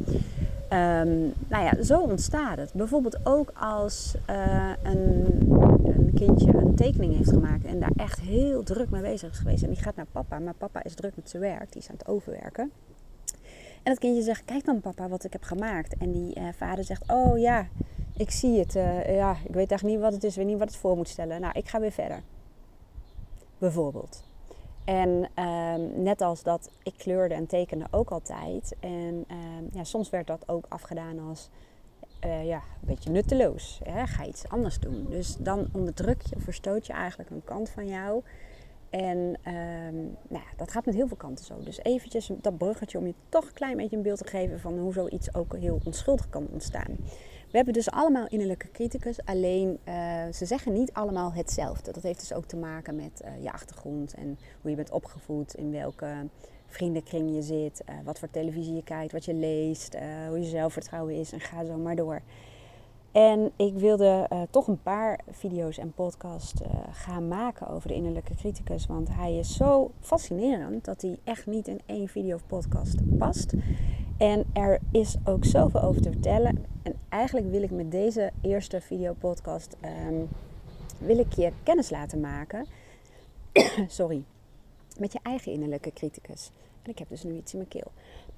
Um, 0.73 1.33
nou 1.49 1.65
ja, 1.65 1.83
zo 1.83 2.01
ontstaat 2.01 2.59
het. 2.59 2.73
Bijvoorbeeld 2.73 3.27
ook 3.27 3.53
als 3.55 4.15
uh, 4.31 4.73
een, 4.83 5.25
een, 5.85 6.13
kindje 6.15 6.55
een 6.55 6.75
tekening 6.75 7.17
heeft 7.17 7.31
gemaakt 7.31 7.65
en 7.65 7.81
daar 7.81 7.93
echt 7.97 8.21
heel 8.21 8.63
druk 8.63 8.91
mee 8.91 9.03
bezig 9.03 9.31
is 9.31 9.39
geweest. 9.39 9.63
En 9.63 9.69
die 9.69 9.83
gaat 9.83 9.97
naar 9.97 10.07
papa, 10.13 10.39
maar 10.39 10.55
papa 10.55 10.85
is 10.85 10.95
druk 10.95 11.17
met 11.17 11.31
zijn 11.31 11.43
werk, 11.43 11.73
die 11.73 11.83
is 11.83 11.89
aan 11.89 11.97
het 11.99 12.09
overwerken. 12.09 12.71
En 13.83 13.93
dat 13.93 13.99
kindje 13.99 14.23
zegt, 14.23 14.45
kijk 14.45 14.65
dan 14.65 14.81
papa 14.81 15.09
wat 15.09 15.25
ik 15.25 15.33
heb 15.33 15.43
gemaakt. 15.43 15.97
En 15.97 16.13
die 16.13 16.39
uh, 16.39 16.49
vader 16.57 16.85
zegt, 16.85 17.03
oh 17.13 17.39
ja, 17.39 17.67
ik 18.17 18.31
zie 18.31 18.59
het. 18.59 18.75
Uh, 18.75 19.15
ja, 19.17 19.37
ik 19.45 19.55
weet 19.55 19.73
echt 19.73 19.83
niet 19.83 20.01
wat 20.01 20.13
het 20.13 20.25
is, 20.25 20.37
weet 20.37 20.47
niet 20.47 20.59
wat 20.59 20.69
het 20.69 20.77
voor 20.77 20.97
moet 20.97 21.09
stellen. 21.09 21.41
Nou, 21.41 21.59
ik 21.59 21.69
ga 21.69 21.81
weer 21.81 21.93
verder. 21.93 22.23
Bijvoorbeeld. 23.59 24.23
En 24.91 25.29
um, 25.45 26.03
net 26.03 26.21
als 26.21 26.43
dat, 26.43 26.71
ik 26.83 26.95
kleurde 26.97 27.35
en 27.35 27.47
tekende 27.47 27.87
ook 27.91 28.11
altijd. 28.11 28.75
En 28.81 29.25
um, 29.31 29.69
ja, 29.73 29.85
soms 29.85 30.11
werd 30.11 30.27
dat 30.27 30.43
ook 30.47 30.67
afgedaan 30.69 31.19
als 31.29 31.49
uh, 32.25 32.47
ja, 32.47 32.57
een 32.57 32.87
beetje 32.87 33.11
nutteloos. 33.11 33.81
Hè? 33.85 34.07
Ga 34.07 34.25
iets 34.25 34.49
anders 34.49 34.79
doen. 34.79 35.07
Dus 35.11 35.37
dan 35.37 35.69
onderdruk 35.73 36.23
je 36.23 36.37
of 36.37 36.43
verstoot 36.43 36.87
je 36.87 36.93
eigenlijk 36.93 37.31
een 37.31 37.45
kant 37.45 37.71
van 37.71 37.87
jou. 37.87 38.23
En 38.91 39.19
um, 39.19 40.17
nou 40.29 40.45
ja, 40.45 40.57
dat 40.57 40.71
gaat 40.71 40.87
met 40.87 40.95
heel 40.95 41.09
veel 41.09 41.17
kanten 41.17 41.45
zo. 41.45 41.63
Dus 41.65 41.83
eventjes 41.83 42.31
dat 42.41 42.59
bruggetje 42.59 42.99
om 42.99 43.07
je 43.07 43.15
toch 43.29 43.45
een 43.47 43.53
klein 43.53 43.77
beetje 43.77 43.97
een 43.97 44.03
beeld 44.03 44.19
te 44.19 44.29
geven 44.29 44.61
van 44.61 44.79
hoe 44.79 44.93
zoiets 44.93 45.35
ook 45.35 45.57
heel 45.57 45.81
onschuldig 45.85 46.29
kan 46.29 46.47
ontstaan. 46.53 46.97
We 47.51 47.57
hebben 47.57 47.75
dus 47.75 47.91
allemaal 47.91 48.27
innerlijke 48.29 48.71
criticus, 48.71 49.25
alleen 49.25 49.79
uh, 49.89 49.95
ze 50.33 50.47
zeggen 50.47 50.73
niet 50.73 50.93
allemaal 50.93 51.33
hetzelfde. 51.33 51.93
Dat 51.93 52.03
heeft 52.03 52.21
dus 52.21 52.33
ook 52.33 52.45
te 52.45 52.57
maken 52.57 52.97
met 52.97 53.23
uh, 53.25 53.43
je 53.43 53.53
achtergrond 53.53 54.15
en 54.15 54.39
hoe 54.61 54.71
je 54.71 54.77
bent 54.77 54.91
opgevoed, 54.91 55.55
in 55.55 55.71
welke 55.71 56.27
vriendenkring 56.67 57.35
je 57.35 57.43
zit, 57.43 57.83
uh, 57.89 57.95
wat 58.05 58.19
voor 58.19 58.31
televisie 58.31 58.75
je 58.75 58.83
kijkt, 58.83 59.13
wat 59.13 59.25
je 59.25 59.35
leest, 59.35 59.97
hoe 60.29 60.41
je 60.41 60.49
zelfvertrouwen 60.49 61.15
is 61.15 61.33
en 61.33 61.41
ga 61.41 61.65
zo 61.65 61.77
maar 61.77 61.97
door. 61.97 62.21
En 63.13 63.51
ik 63.57 63.75
wilde 63.75 64.29
toch 64.51 64.67
een 64.67 64.83
paar 64.83 65.21
video's 65.31 65.79
en 65.79 65.93
podcasts 65.93 66.61
gaan 66.91 67.29
maken 67.29 67.69
over 67.69 67.89
de 67.89 67.95
innerlijke 67.95 68.35
criticus, 68.35 68.87
want 68.87 69.09
hij 69.11 69.39
is 69.39 69.57
zo 69.57 69.91
fascinerend 70.01 70.85
dat 70.85 71.03
hij 71.03 71.19
echt 71.25 71.47
niet 71.47 71.69
in 71.69 71.81
één 71.87 72.09
video 72.09 72.35
of 72.35 72.47
podcast 72.47 73.19
past. 73.19 73.53
En 74.21 74.45
er 74.53 74.79
is 74.91 75.17
ook 75.25 75.45
zoveel 75.45 75.83
over 75.83 76.03
te 76.03 76.11
vertellen. 76.11 76.67
En 76.83 76.95
eigenlijk 77.09 77.51
wil 77.51 77.63
ik 77.63 77.71
met 77.71 77.91
deze 77.91 78.31
eerste 78.41 78.81
videopodcast 78.81 79.77
um, 80.09 80.29
wil 80.99 81.19
ik 81.19 81.33
je 81.33 81.53
kennis 81.63 81.91
laten 81.91 82.21
maken. 82.21 82.67
Sorry. 83.89 84.23
met 84.99 85.13
je 85.13 85.19
eigen 85.23 85.53
innerlijke 85.53 85.93
criticus. 85.93 86.51
En 86.83 86.91
ik 86.91 86.99
heb 86.99 87.09
dus 87.09 87.23
nu 87.23 87.37
iets 87.37 87.53
in 87.53 87.59
mijn 87.59 87.71
keel. 87.71 87.93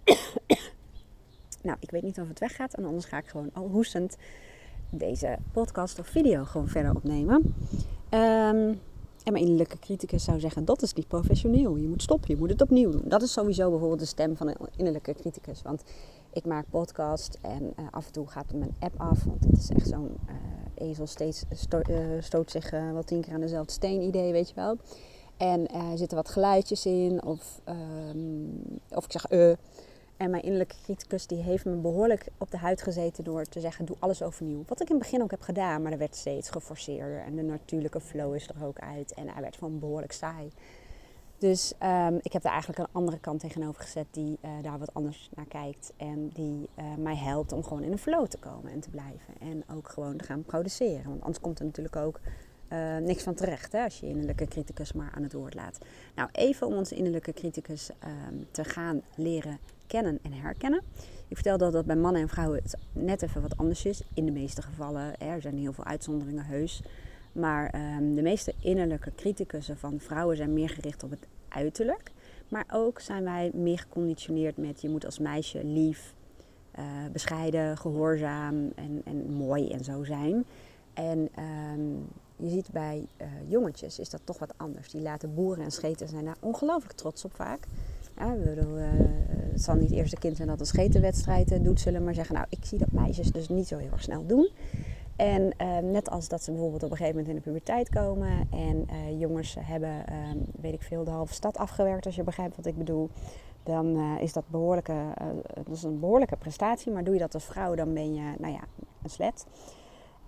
nou, 1.62 1.76
ik 1.80 1.90
weet 1.90 2.02
niet 2.02 2.20
of 2.20 2.28
het 2.28 2.38
weggaat. 2.38 2.76
Anders 2.76 3.04
ga 3.04 3.18
ik 3.18 3.26
gewoon 3.26 3.50
al 3.52 3.68
hoestend 3.68 4.16
deze 4.90 5.38
podcast 5.52 5.98
of 5.98 6.06
video 6.06 6.44
gewoon 6.44 6.68
verder 6.68 6.94
opnemen. 6.94 7.54
Um, 8.10 8.80
en 9.24 9.32
mijn 9.32 9.44
innerlijke 9.44 9.78
criticus 9.78 10.24
zou 10.24 10.40
zeggen, 10.40 10.64
dat 10.64 10.82
is 10.82 10.92
niet 10.92 11.08
professioneel. 11.08 11.76
Je 11.76 11.88
moet 11.88 12.02
stoppen, 12.02 12.30
je 12.30 12.36
moet 12.36 12.50
het 12.50 12.62
opnieuw 12.62 12.90
doen. 12.90 13.04
Dat 13.04 13.22
is 13.22 13.32
sowieso 13.32 13.70
bijvoorbeeld 13.70 14.00
de 14.00 14.06
stem 14.06 14.36
van 14.36 14.48
een 14.48 14.56
innerlijke 14.76 15.14
criticus. 15.14 15.62
Want 15.62 15.82
ik 16.32 16.44
maak 16.44 16.64
podcast 16.70 17.38
en 17.40 17.62
uh, 17.62 17.86
af 17.90 18.06
en 18.06 18.12
toe 18.12 18.28
gaat 18.28 18.52
mijn 18.52 18.74
app 18.78 19.00
af. 19.00 19.24
Want 19.24 19.44
het 19.44 19.58
is 19.58 19.68
echt 19.68 19.88
zo'n 19.88 20.16
uh, 20.28 20.88
ezel 20.88 21.06
steeds 21.06 21.44
uh, 21.88 21.98
stoot 22.20 22.50
zich 22.50 22.70
wel 22.70 23.02
tien 23.02 23.20
keer 23.20 23.34
aan 23.34 23.40
dezelfde 23.40 23.72
steen 23.72 24.02
idee, 24.02 24.32
weet 24.32 24.48
je 24.48 24.54
wel. 24.54 24.76
En 25.36 25.66
er 25.66 25.98
zitten 25.98 26.16
wat 26.16 26.28
geluidjes 26.28 26.86
in. 26.86 27.24
Of, 27.24 27.60
um, 28.14 28.62
of 28.88 29.04
ik 29.04 29.12
zeg 29.12 29.24
eh. 29.26 29.52
En 30.22 30.30
mijn 30.30 30.42
innerlijke 30.42 30.76
criticus 30.82 31.26
die 31.26 31.42
heeft 31.42 31.64
me 31.64 31.74
behoorlijk 31.74 32.26
op 32.38 32.50
de 32.50 32.56
huid 32.56 32.82
gezeten 32.82 33.24
door 33.24 33.44
te 33.44 33.60
zeggen: 33.60 33.84
doe 33.84 33.96
alles 33.98 34.22
overnieuw. 34.22 34.64
Wat 34.66 34.80
ik 34.80 34.88
in 34.88 34.94
het 34.94 35.04
begin 35.04 35.22
ook 35.22 35.30
heb 35.30 35.40
gedaan, 35.40 35.82
maar 35.82 35.92
er 35.92 35.98
werd 35.98 36.16
steeds 36.16 36.50
geforceerder. 36.50 37.20
En 37.20 37.36
de 37.36 37.42
natuurlijke 37.42 38.00
flow 38.00 38.34
is 38.34 38.48
er 38.48 38.64
ook 38.64 38.78
uit. 38.78 39.14
En 39.14 39.28
hij 39.28 39.42
werd 39.42 39.56
gewoon 39.56 39.78
behoorlijk 39.78 40.12
saai. 40.12 40.50
Dus 41.38 41.74
um, 41.82 42.18
ik 42.22 42.32
heb 42.32 42.44
er 42.44 42.50
eigenlijk 42.50 42.78
een 42.78 42.92
andere 42.92 43.18
kant 43.18 43.40
tegenover 43.40 43.82
gezet 43.82 44.06
die 44.10 44.38
uh, 44.44 44.50
daar 44.62 44.78
wat 44.78 44.94
anders 44.94 45.30
naar 45.34 45.46
kijkt. 45.46 45.92
En 45.96 46.28
die 46.28 46.68
uh, 46.78 46.84
mij 46.98 47.16
helpt 47.16 47.52
om 47.52 47.62
gewoon 47.62 47.82
in 47.82 47.92
een 47.92 47.98
flow 47.98 48.26
te 48.26 48.38
komen 48.38 48.72
en 48.72 48.80
te 48.80 48.90
blijven. 48.90 49.34
En 49.40 49.64
ook 49.76 49.88
gewoon 49.88 50.16
te 50.16 50.24
gaan 50.24 50.42
produceren. 50.42 51.08
Want 51.08 51.20
anders 51.20 51.40
komt 51.40 51.58
er 51.58 51.64
natuurlijk 51.64 51.96
ook 51.96 52.20
uh, 52.72 52.96
niks 52.96 53.22
van 53.22 53.34
terecht 53.34 53.72
hè, 53.72 53.84
als 53.84 54.00
je 54.00 54.06
innerlijke 54.06 54.46
criticus 54.46 54.92
maar 54.92 55.12
aan 55.14 55.22
het 55.22 55.32
woord 55.32 55.54
laat. 55.54 55.78
Nou, 56.14 56.28
even 56.32 56.66
om 56.66 56.74
onze 56.74 56.94
innerlijke 56.94 57.32
criticus 57.32 57.90
um, 58.30 58.46
te 58.50 58.64
gaan 58.64 59.02
leren 59.14 59.58
kennen 59.86 60.18
en 60.22 60.32
herkennen. 60.32 60.82
Ik 61.28 61.36
vertelde 61.36 61.70
dat 61.70 61.86
bij 61.86 61.96
mannen 61.96 62.22
en 62.22 62.28
vrouwen 62.28 62.60
het 62.62 62.76
net 62.92 63.22
even 63.22 63.42
wat 63.42 63.56
anders 63.56 63.84
is. 63.84 64.02
In 64.14 64.24
de 64.24 64.32
meeste 64.32 64.62
gevallen, 64.62 65.18
er 65.18 65.40
zijn 65.40 65.58
heel 65.58 65.72
veel 65.72 65.84
uitzonderingen 65.84 66.44
heus. 66.44 66.82
Maar 67.32 67.74
um, 67.74 68.14
de 68.14 68.22
meeste 68.22 68.54
innerlijke 68.60 69.12
criticussen 69.14 69.76
van 69.78 70.00
vrouwen 70.00 70.36
zijn 70.36 70.52
meer 70.52 70.68
gericht 70.68 71.02
op 71.02 71.10
het 71.10 71.26
uiterlijk. 71.48 72.10
Maar 72.48 72.64
ook 72.72 73.00
zijn 73.00 73.24
wij 73.24 73.50
meer 73.54 73.78
geconditioneerd 73.78 74.56
met 74.56 74.80
je 74.80 74.88
moet 74.88 75.04
als 75.04 75.18
meisje 75.18 75.64
lief, 75.64 76.14
uh, 76.78 76.84
bescheiden, 77.12 77.76
gehoorzaam 77.76 78.72
en, 78.74 79.02
en 79.04 79.32
mooi 79.32 79.70
en 79.70 79.84
zo 79.84 80.04
zijn. 80.04 80.44
En 80.94 81.28
um, 81.74 82.08
je 82.42 82.50
ziet 82.50 82.70
bij 82.70 83.06
uh, 83.20 83.26
jongetjes 83.48 83.98
is 83.98 84.10
dat 84.10 84.20
toch 84.24 84.38
wat 84.38 84.54
anders. 84.56 84.90
Die 84.90 85.00
laten 85.00 85.34
boeren 85.34 85.64
en 85.64 85.70
scheten 85.70 86.08
zijn 86.08 86.24
daar 86.24 86.36
ongelooflijk 86.40 86.92
trots 86.92 87.24
op 87.24 87.34
vaak. 87.34 87.66
Ja, 88.16 88.34
bedoel, 88.34 88.78
uh, 88.78 88.84
het 89.52 89.62
zal 89.62 89.74
niet 89.74 89.88
het 89.88 89.98
eerste 89.98 90.16
kind 90.16 90.36
zijn 90.36 90.48
dat 90.48 90.60
een 90.60 90.66
schetenwedstrijd 90.66 91.64
doet, 91.64 91.80
zullen 91.80 92.04
maar 92.04 92.14
zeggen. 92.14 92.34
Nou, 92.34 92.46
ik 92.48 92.64
zie 92.64 92.78
dat 92.78 92.92
meisjes 92.92 93.32
dus 93.32 93.48
niet 93.48 93.66
zo 93.66 93.78
heel 93.78 93.90
erg 93.90 94.02
snel 94.02 94.26
doen. 94.26 94.48
En 95.16 95.52
net 95.90 96.10
als 96.10 96.28
dat 96.28 96.42
ze 96.42 96.50
bijvoorbeeld 96.50 96.82
op 96.82 96.90
een 96.90 96.96
gegeven 96.96 97.18
moment 97.18 97.34
in 97.36 97.42
de 97.42 97.50
puberteit 97.50 97.88
komen. 97.88 98.48
En 98.50 98.86
jongens 99.18 99.56
hebben, 99.60 100.06
ehm, 100.06 100.38
weet 100.60 100.72
ik 100.72 100.82
veel, 100.82 101.04
de 101.04 101.10
halve 101.10 101.34
stad 101.34 101.56
afgewerkt, 101.56 102.06
als 102.06 102.14
je 102.14 102.22
begrijpt 102.22 102.56
wat 102.56 102.66
ik 102.66 102.76
bedoel. 102.76 103.10
Dan 103.62 104.18
is 104.18 104.32
dat, 104.32 104.44
behoorlijke, 104.48 104.94
dat 105.54 105.76
is 105.76 105.82
een 105.82 106.00
behoorlijke 106.00 106.36
prestatie. 106.36 106.92
Maar 106.92 107.04
doe 107.04 107.14
je 107.14 107.20
dat 107.20 107.34
als 107.34 107.44
vrouw, 107.44 107.74
dan 107.74 107.94
ben 107.94 108.14
je, 108.14 108.34
nou 108.38 108.52
ja, 108.52 108.62
een 109.02 109.10
slet. 109.10 109.46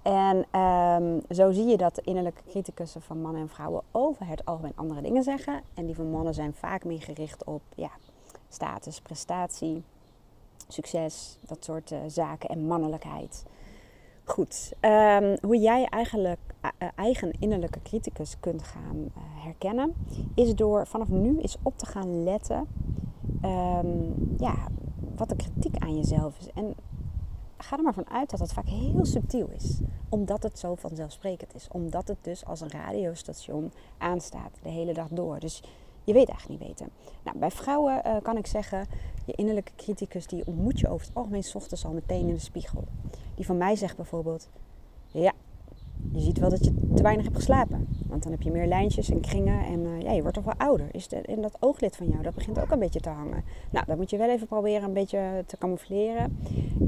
En 0.04 0.60
um, 0.60 1.20
zo 1.30 1.52
zie 1.52 1.66
je 1.66 1.76
dat 1.76 1.94
de 1.94 2.02
innerlijke 2.02 2.42
criticussen 2.46 3.02
van 3.02 3.20
mannen 3.20 3.40
en 3.40 3.48
vrouwen 3.48 3.82
over 3.90 4.26
het 4.26 4.44
algemeen 4.44 4.72
andere 4.74 5.02
dingen 5.02 5.22
zeggen. 5.22 5.62
En 5.74 5.86
die 5.86 5.94
van 5.94 6.10
mannen 6.10 6.34
zijn 6.34 6.54
vaak 6.54 6.84
meer 6.84 7.02
gericht 7.02 7.44
op 7.44 7.62
ja, 7.74 7.90
status, 8.48 9.00
prestatie, 9.00 9.82
succes, 10.68 11.38
dat 11.46 11.64
soort 11.64 11.90
uh, 11.90 11.98
zaken 12.06 12.48
en 12.48 12.66
mannelijkheid. 12.66 13.44
Goed, 14.24 14.72
um, 14.80 15.36
hoe 15.42 15.58
jij 15.58 15.84
eigenlijk 15.84 16.40
uh, 16.64 16.88
eigen 16.94 17.32
innerlijke 17.38 17.82
criticus 17.82 18.36
kunt 18.40 18.62
gaan 18.62 19.12
herkennen, 19.34 19.94
is 20.34 20.54
door 20.54 20.86
vanaf 20.86 21.08
nu 21.08 21.38
eens 21.38 21.56
op 21.62 21.78
te 21.78 21.86
gaan 21.86 22.24
letten 22.24 22.68
um, 23.42 24.34
ja, 24.38 24.54
wat 25.16 25.28
de 25.28 25.36
kritiek 25.36 25.76
aan 25.78 25.96
jezelf 25.96 26.38
is. 26.38 26.50
En 26.54 26.74
ga 27.58 27.76
er 27.76 27.82
maar 27.82 27.94
vanuit 27.94 28.30
dat 28.30 28.40
het 28.40 28.52
vaak 28.52 28.68
heel 28.68 29.04
subtiel 29.04 29.48
is. 29.48 29.80
Omdat 30.08 30.42
het 30.42 30.58
zo 30.58 30.74
vanzelfsprekend 30.74 31.54
is. 31.54 31.68
Omdat 31.68 32.08
het 32.08 32.18
dus 32.20 32.44
als 32.44 32.60
een 32.60 32.70
radiostation 32.70 33.72
aanstaat 33.98 34.50
de 34.62 34.68
hele 34.68 34.94
dag 34.94 35.08
door. 35.10 35.38
Dus 35.38 35.62
je 36.04 36.12
weet 36.12 36.28
eigenlijk 36.28 36.60
niet 36.60 36.68
weten. 36.68 36.92
Nou, 37.24 37.38
bij 37.38 37.50
vrouwen 37.50 38.02
uh, 38.06 38.16
kan 38.22 38.36
ik 38.36 38.46
zeggen, 38.46 38.86
je 39.26 39.32
innerlijke 39.32 39.72
criticus 39.76 40.26
die 40.26 40.46
ontmoet 40.46 40.80
je 40.80 40.88
over 40.88 41.06
het 41.06 41.16
algemeen 41.16 41.44
ochtends 41.54 41.84
al 41.84 41.92
meteen 41.92 42.28
in 42.28 42.34
de 42.34 42.40
spiegel. 42.40 42.84
Die 43.34 43.46
van 43.46 43.56
mij 43.56 43.76
zegt 43.76 43.96
bijvoorbeeld, 43.96 44.48
ja, 45.06 45.32
je 46.12 46.20
ziet 46.20 46.38
wel 46.38 46.50
dat 46.50 46.64
je 46.64 46.74
te 46.94 47.02
weinig 47.02 47.24
hebt 47.24 47.36
geslapen. 47.36 47.88
Want 48.14 48.26
dan 48.26 48.32
heb 48.32 48.42
je 48.42 48.50
meer 48.50 48.66
lijntjes 48.66 49.10
en 49.10 49.20
kringen 49.20 49.64
en 49.64 49.80
uh, 49.80 50.02
ja, 50.02 50.12
je 50.12 50.20
wordt 50.20 50.34
toch 50.34 50.44
wel 50.44 50.54
ouder. 50.56 50.88
Is 50.92 51.08
de, 51.08 51.16
en 51.16 51.40
dat 51.40 51.56
ooglid 51.60 51.96
van 51.96 52.08
jou, 52.08 52.22
dat 52.22 52.34
begint 52.34 52.60
ook 52.60 52.70
een 52.70 52.78
beetje 52.78 53.00
te 53.00 53.08
hangen. 53.08 53.44
Nou, 53.70 53.86
dat 53.86 53.96
moet 53.96 54.10
je 54.10 54.16
wel 54.16 54.28
even 54.28 54.46
proberen 54.46 54.82
een 54.82 54.92
beetje 54.92 55.44
te 55.46 55.56
camoufleren. 55.56 56.38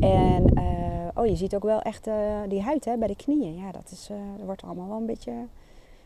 En 0.01 0.59
uh, 0.59 1.09
oh, 1.15 1.27
je 1.27 1.37
ziet 1.37 1.55
ook 1.55 1.63
wel 1.63 1.81
echt 1.81 2.07
uh, 2.07 2.41
die 2.49 2.63
huid 2.63 2.85
hè, 2.85 2.97
bij 2.97 3.09
de 3.09 3.17
knieën. 3.17 3.57
Ja, 3.57 3.73
dat, 3.73 3.91
is, 3.91 4.07
dat 4.37 4.47
wordt 4.47 4.63
allemaal 4.63 4.89
wel 4.89 4.97
een 4.97 5.07
beetje, 5.07 5.31
een 5.31 5.49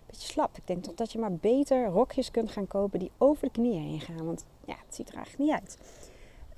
beetje 0.06 0.28
slap. 0.28 0.56
Ik 0.56 0.66
denk 0.66 0.82
toch 0.82 0.94
dat 0.94 1.12
je 1.12 1.18
maar 1.18 1.32
beter 1.32 1.86
rokjes 1.86 2.30
kunt 2.30 2.50
gaan 2.50 2.66
kopen 2.66 2.98
die 2.98 3.10
over 3.18 3.44
de 3.44 3.52
knieën 3.52 3.82
heen 3.82 4.00
gaan. 4.00 4.26
Want 4.26 4.44
ja, 4.64 4.74
het 4.86 4.94
ziet 4.94 5.08
er 5.08 5.14
eigenlijk 5.14 5.50
niet 5.50 5.60
uit. 5.60 5.78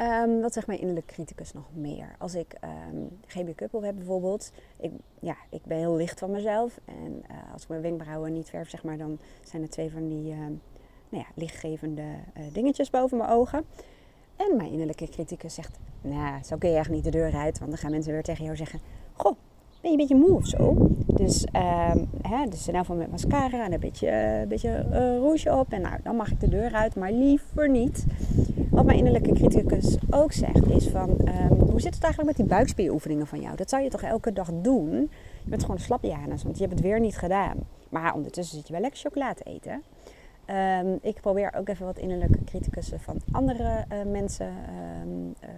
Um, 0.03 0.41
wat 0.41 0.53
zegt 0.53 0.67
mijn 0.67 0.79
innerlijke 0.79 1.15
criticus 1.15 1.53
nog 1.53 1.65
meer? 1.75 2.15
Als 2.19 2.35
ik 2.35 2.55
geen 3.27 3.47
make-up 3.47 3.75
op 3.75 3.83
heb 3.83 3.95
bijvoorbeeld, 3.95 4.53
ik, 4.77 4.93
ja, 5.21 5.37
ik 5.51 5.61
ben 5.65 5.79
heel 5.79 5.97
licht 5.97 6.19
van 6.19 6.31
mezelf. 6.31 6.81
En 6.85 7.23
uh, 7.31 7.53
als 7.53 7.63
ik 7.63 7.69
mijn 7.69 7.83
wenkbrauwen 7.83 8.33
niet 8.33 8.49
verf, 8.49 8.71
zeg 8.71 8.85
maar, 8.85 8.99
dan 8.99 9.19
zijn 9.45 9.63
er 9.63 9.71
twee 9.71 9.91
van 9.91 10.09
die 10.09 10.33
uh, 10.33 10.39
nou 11.09 11.23
ja, 11.23 11.27
lichtgevende 11.35 12.03
uh, 12.03 12.43
dingetjes 12.53 12.91
boven 12.91 13.19
mijn 13.19 13.31
ogen. 13.31 13.65
En 14.37 14.57
mijn 14.57 14.71
innerlijke 14.71 15.09
criticus 15.09 15.55
zegt, 15.55 15.79
nou, 16.01 16.43
zo 16.43 16.57
kun 16.57 16.71
je 16.71 16.77
echt 16.77 16.91
niet 16.91 17.05
de 17.05 17.11
deur 17.11 17.35
uit. 17.35 17.59
Want 17.59 17.71
dan 17.71 17.81
gaan 17.81 17.91
mensen 17.91 18.13
weer 18.13 18.23
tegen 18.23 18.45
jou 18.45 18.57
zeggen, 18.57 18.81
goh, 19.13 19.37
ben 19.81 19.91
je 19.91 19.99
een 19.99 20.07
beetje 20.07 20.27
moe 20.27 20.37
of 20.37 20.47
zo? 20.47 20.77
Dus, 21.07 21.47
um, 21.47 22.09
hè, 22.23 22.47
dus 22.49 22.69
in 22.69 22.75
elk 22.75 22.89
met 22.89 23.11
mascara 23.11 23.65
en 23.65 23.73
een 23.73 23.81
beetje, 23.81 24.11
een 24.11 24.49
beetje 24.49 24.83
rouge 25.19 25.57
op. 25.57 25.73
En 25.73 25.81
nou, 25.81 25.97
dan 26.03 26.17
mag 26.17 26.31
ik 26.31 26.41
de 26.41 26.49
deur 26.49 26.73
uit, 26.73 26.97
maar 26.97 27.13
liever 27.13 27.69
niet. 27.69 28.05
Wat 28.83 28.91
mijn 28.91 29.07
innerlijke 29.07 29.35
criticus 29.35 29.97
ook 30.11 30.33
zegt 30.33 30.71
is 30.71 30.89
van... 30.89 31.11
Um, 31.11 31.71
hoe 31.71 31.81
zit 31.81 31.95
het 31.95 32.03
eigenlijk 32.03 32.25
met 32.25 32.37
die 32.37 32.57
buikspieroefeningen 32.57 33.27
van 33.27 33.41
jou? 33.41 33.57
Dat 33.57 33.69
zou 33.69 33.83
je 33.83 33.89
toch 33.89 34.03
elke 34.03 34.33
dag 34.33 34.49
doen? 34.53 35.11
Je 35.43 35.51
bent 35.51 35.61
gewoon 35.61 35.77
een 35.77 35.83
slapjanus, 35.83 36.43
want 36.43 36.57
je 36.57 36.63
hebt 36.63 36.75
het 36.75 36.85
weer 36.85 37.01
niet 37.01 37.17
gedaan. 37.17 37.57
Maar 37.89 38.15
ondertussen 38.15 38.57
zit 38.57 38.67
je 38.67 38.73
wel 38.73 38.83
lekker 38.83 39.01
chocolade 39.01 39.43
eten. 39.43 39.83
Um, 40.87 40.99
ik 41.03 41.21
probeer 41.21 41.53
ook 41.57 41.69
even 41.69 41.87
wat 41.87 41.99
innerlijke 41.99 42.45
criticussen 42.45 43.01
van 43.01 43.21
andere 43.33 43.85
uh, 43.93 44.13
mensen 44.13 44.55
um, 45.03 45.35
uh, 45.45 45.49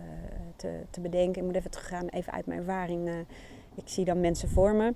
te, 0.57 0.81
te, 0.91 1.01
bedenken. 1.01 1.41
Ik 1.41 1.47
moet 1.47 1.57
even 1.57 1.71
teruggaan, 1.71 2.09
even 2.09 2.33
uit 2.33 2.47
mijn 2.47 2.59
ervaring. 2.59 3.09
Uh, 3.09 3.15
ik 3.75 3.85
zie 3.89 4.05
dan 4.05 4.21
mensen 4.21 4.49
voor 4.49 4.75
me. 4.75 4.95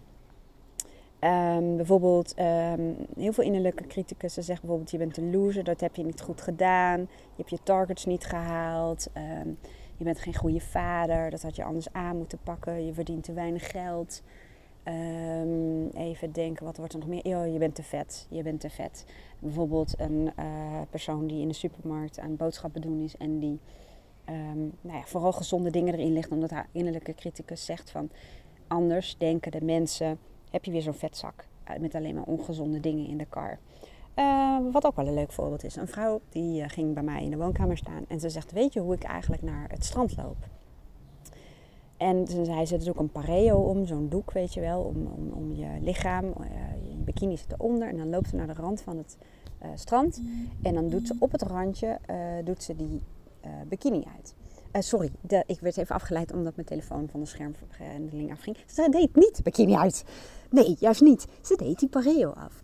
Um, 1.25 1.77
bijvoorbeeld, 1.77 2.35
um, 2.39 2.97
heel 3.17 3.33
veel 3.33 3.45
innerlijke 3.45 3.87
criticussen 3.87 4.43
zeggen 4.43 4.67
bijvoorbeeld: 4.67 4.91
je 4.91 4.99
bent 4.99 5.17
een 5.17 5.31
loser, 5.31 5.65
dat 5.65 5.81
heb 5.81 5.97
je 5.97 6.05
niet 6.05 6.21
goed 6.21 6.41
gedaan, 6.41 7.01
je 7.01 7.37
hebt 7.37 7.51
je 7.51 7.59
targets 7.63 8.05
niet 8.05 8.25
gehaald, 8.25 9.09
um, 9.17 9.59
je 9.97 10.05
bent 10.05 10.19
geen 10.19 10.35
goede 10.35 10.61
vader, 10.61 11.31
dat 11.31 11.43
had 11.43 11.57
je 11.57 11.65
anders 11.65 11.93
aan 11.93 12.17
moeten 12.17 12.39
pakken, 12.45 12.87
je 12.87 12.93
verdient 12.93 13.25
te 13.25 13.33
weinig 13.33 13.71
geld. 13.71 14.23
even 15.95 16.33
denken, 16.33 16.65
wat 16.65 16.77
wordt 16.77 16.93
er 16.93 16.99
nog 16.99 17.09
meer? 17.09 17.47
Je 17.47 17.59
bent 17.59 17.75
te 17.75 17.83
vet, 17.83 18.27
je 18.31 18.43
bent 18.43 18.61
te 18.61 18.71
vet. 18.71 19.05
Bijvoorbeeld 19.39 19.95
een 20.01 20.31
uh, 20.39 20.81
persoon 20.91 21.27
die 21.27 21.41
in 21.41 21.49
de 21.49 21.55
supermarkt 21.55 22.19
aan 22.19 22.37
boodschappen 22.37 22.81
doen 22.81 23.01
is 23.01 23.17
en 23.17 23.39
die 23.39 23.61
nou 24.81 24.99
ja, 24.99 25.03
vooral 25.05 25.33
gezonde 25.33 25.71
dingen 25.71 25.95
erin 25.95 26.13
legt, 26.13 26.31
omdat 26.31 26.51
haar 26.51 26.69
innerlijke 26.73 27.15
criticus 27.15 27.65
zegt 27.65 27.91
van 27.91 28.11
anders 28.67 29.17
denken 29.17 29.51
de 29.51 29.65
mensen 29.65 30.19
heb 30.51 30.65
je 30.65 30.71
weer 30.71 30.83
zo'n 30.83 30.95
vetzak 30.95 31.47
met 31.81 31.95
alleen 31.95 32.15
maar 32.15 32.25
ongezonde 32.25 32.81
dingen 32.81 33.07
in 33.07 33.19
de 33.19 33.27
kar. 33.27 33.59
Uh, 34.19 34.59
wat 34.73 34.87
ook 34.87 34.97
wel 34.97 35.07
een 35.07 35.15
leuk 35.15 35.33
voorbeeld 35.33 35.65
is. 35.65 35.77
Een 35.77 35.89
vrouw 35.89 36.21
die 36.29 36.61
uh, 36.61 36.69
ging 36.69 36.95
bij 36.95 37.03
mij 37.03 37.23
in 37.23 37.31
de 37.31 37.37
woonkamer 37.37 37.77
staan 37.77 38.05
en 38.09 38.21
ze 38.21 38.31
zegt: 38.31 38.53
Weet 38.53 38.73
je 38.73 38.81
hoe 38.81 38.95
ik 38.95 39.03
eigenlijk 39.03 39.43
naar 39.43 39.67
het 39.71 39.85
strand 39.85 40.17
loop? 40.17 40.37
En 41.97 42.27
ze 42.27 42.45
zei: 42.45 42.67
Ze 42.67 42.89
ook 42.89 42.99
een 42.99 43.13
pareo 43.13 43.57
om, 43.57 43.87
zo'n 43.87 44.09
doek, 44.09 44.33
weet 44.33 44.55
je 44.55 44.61
wel, 44.61 44.81
om, 44.81 45.33
om, 45.33 45.53
je 45.53 45.69
lichaam. 45.81 46.25
Je 46.89 46.97
bikini 46.97 47.37
zit 47.37 47.53
eronder 47.53 47.89
en 47.89 47.97
dan 47.97 48.09
loopt 48.09 48.29
ze 48.29 48.37
naar 48.37 48.47
de 48.47 48.53
rand 48.53 48.81
van 48.81 48.97
het 48.97 49.17
strand. 49.75 50.23
En 50.63 50.75
dan 50.75 50.89
doet 50.89 51.07
ze 51.07 51.17
op 51.19 51.33
het 51.33 51.43
randje 51.43 51.99
doet 52.45 52.63
ze 52.63 52.77
die 52.77 53.03
bikini 53.69 54.05
uit. 54.17 54.35
Uh, 54.73 54.83
sorry, 54.83 55.11
ik 55.47 55.61
werd 55.61 55.77
even 55.77 55.95
afgeleid 55.95 56.33
omdat 56.33 56.55
mijn 56.55 56.67
telefoon 56.67 57.09
van 57.11 57.21
de 57.21 57.27
schermvergrendeling 57.27 58.33
afging. 58.33 58.57
Ze 58.67 58.89
deed 58.91 59.17
niet 59.17 59.41
bikini 59.43 59.77
uit. 59.77 60.05
Nee, 60.51 60.77
juist 60.79 61.01
niet. 61.01 61.27
Ze 61.43 61.57
deed 61.57 61.79
die 61.79 61.89
pareo 61.89 62.31
af. 62.31 62.63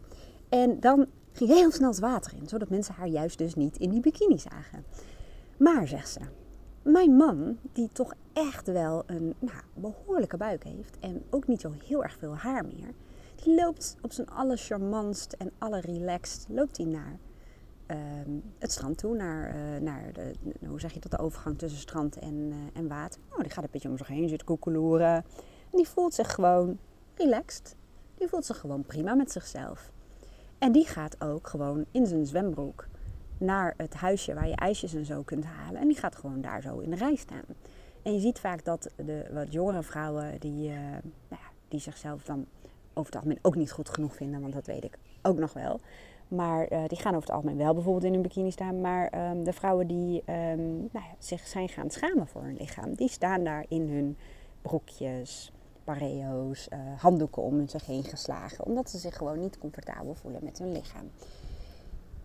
En 0.49 0.81
dan 0.81 1.07
Ging 1.37 1.51
heel 1.51 1.71
snel 1.71 1.89
het 1.89 1.99
water 1.99 2.33
in, 2.35 2.49
zodat 2.49 2.69
mensen 2.69 2.95
haar 2.95 3.09
juist 3.09 3.39
dus 3.39 3.55
niet 3.55 3.77
in 3.77 3.91
die 3.91 4.01
bikini 4.01 4.39
zagen. 4.39 4.85
Maar, 5.57 5.89
zegt 5.89 6.09
ze, 6.09 6.21
mijn 6.83 7.17
man, 7.17 7.59
die 7.73 7.89
toch 7.93 8.15
echt 8.33 8.67
wel 8.67 9.03
een 9.07 9.35
nou, 9.39 9.59
behoorlijke 9.75 10.37
buik 10.37 10.65
heeft 10.65 10.99
en 11.01 11.23
ook 11.31 11.47
niet 11.47 11.61
zo 11.61 11.73
heel 11.85 12.03
erg 12.03 12.17
veel 12.19 12.37
haar 12.37 12.65
meer, 12.65 12.89
die 13.45 13.55
loopt 13.55 13.97
op 14.03 14.13
zijn 14.13 14.29
allercharmantst 14.29 15.33
en 15.33 15.51
allerrelaxed, 15.59 16.47
loopt 16.49 16.77
hij 16.77 16.87
naar 16.87 17.19
ehm, 17.87 18.31
het 18.59 18.73
strand 18.73 18.99
toe, 18.99 19.17
naar, 19.17 19.57
uh, 19.57 19.81
naar 19.81 20.13
de, 20.13 20.33
hoe 20.67 20.81
zeg 20.81 20.93
je 20.93 21.01
dat, 21.01 21.11
de 21.11 21.19
overgang 21.19 21.59
tussen 21.59 21.81
strand 21.81 22.19
en, 22.19 22.35
uh, 22.35 22.57
en 22.73 22.89
water. 22.89 23.21
Oh, 23.33 23.41
die 23.41 23.51
gaat 23.51 23.65
een 23.65 23.71
beetje 23.73 23.89
om 23.89 23.99
zich 23.99 24.07
heen 24.07 24.29
zitten 24.29 24.47
koekeloeren. 24.47 25.15
En 25.71 25.77
die 25.77 25.89
voelt 25.89 26.15
zich 26.15 26.35
gewoon 26.35 26.79
relaxed. 27.15 27.77
Die 28.15 28.29
voelt 28.29 28.47
zich 28.47 28.59
gewoon 28.59 28.83
prima 28.83 29.15
met 29.15 29.31
zichzelf. 29.31 29.93
En 30.59 30.73
die 30.73 30.87
gaat 30.87 31.21
ook 31.21 31.49
gewoon 31.49 31.85
in 31.91 32.07
zijn 32.07 32.27
zwembroek 32.27 32.87
naar 33.39 33.75
het 33.77 33.95
huisje 33.95 34.35
waar 34.35 34.49
je 34.49 34.57
ijsjes 34.57 34.95
en 34.95 35.05
zo 35.05 35.23
kunt 35.23 35.45
halen. 35.45 35.81
En 35.81 35.89
die 35.89 35.97
gaat 35.97 36.17
gewoon 36.17 36.41
daar 36.41 36.63
zo 36.63 36.79
in 36.79 36.91
de 36.91 36.97
rij 36.97 37.15
staan. 37.17 37.45
En 38.03 38.15
je 38.15 38.21
ziet 38.21 38.39
vaak 38.39 38.65
dat 38.65 38.91
de 38.97 39.27
wat 39.33 39.53
jongere 39.53 39.83
vrouwen 39.83 40.41
die, 40.41 40.69
uh, 40.69 40.77
nou 40.79 41.03
ja, 41.29 41.51
die 41.69 41.81
zichzelf 41.81 42.23
dan 42.23 42.47
over 42.95 43.13
het 43.13 43.15
algemeen 43.15 43.39
ook 43.43 43.55
niet 43.55 43.73
goed 43.73 43.89
genoeg 43.89 44.15
vinden, 44.15 44.41
want 44.41 44.53
dat 44.53 44.67
weet 44.67 44.85
ik 44.85 44.99
ook 45.23 45.39
nog 45.39 45.53
wel. 45.53 45.81
Maar 46.29 46.73
uh, 46.73 46.83
die 46.87 46.99
gaan 46.99 47.15
over 47.15 47.27
het 47.27 47.37
algemeen 47.37 47.57
wel 47.57 47.75
bijvoorbeeld 47.75 48.05
in 48.05 48.15
een 48.15 48.23
bikini 48.23 48.51
staan. 48.51 48.81
Maar 48.81 49.31
um, 49.31 49.45
de 49.45 49.53
vrouwen 49.53 49.87
die 49.87 50.23
um, 50.27 50.77
nou 50.77 50.91
ja, 50.93 51.15
zich 51.19 51.47
zijn 51.47 51.69
gaan 51.69 51.91
schamen 51.91 52.27
voor 52.27 52.43
hun 52.43 52.57
lichaam, 52.57 52.95
die 52.95 53.09
staan 53.09 53.45
daar 53.45 53.65
in 53.69 53.89
hun 53.89 54.17
broekjes, 54.63 55.53
pareo's, 55.85 56.69
uh, 56.73 56.79
handdoeken 56.97 57.43
om 57.43 57.69
zich 57.69 57.87
heen 57.87 58.05
geslagen. 58.05 58.65
Omdat 58.65 58.91
ze 58.91 58.99
zich 58.99 59.17
gewoon 59.17 59.41
niet 59.41 59.59
comfortabel 59.59 60.15
voelen 60.15 60.45
met 60.45 60.59
hun 60.59 60.73
lichaam. 60.73 61.11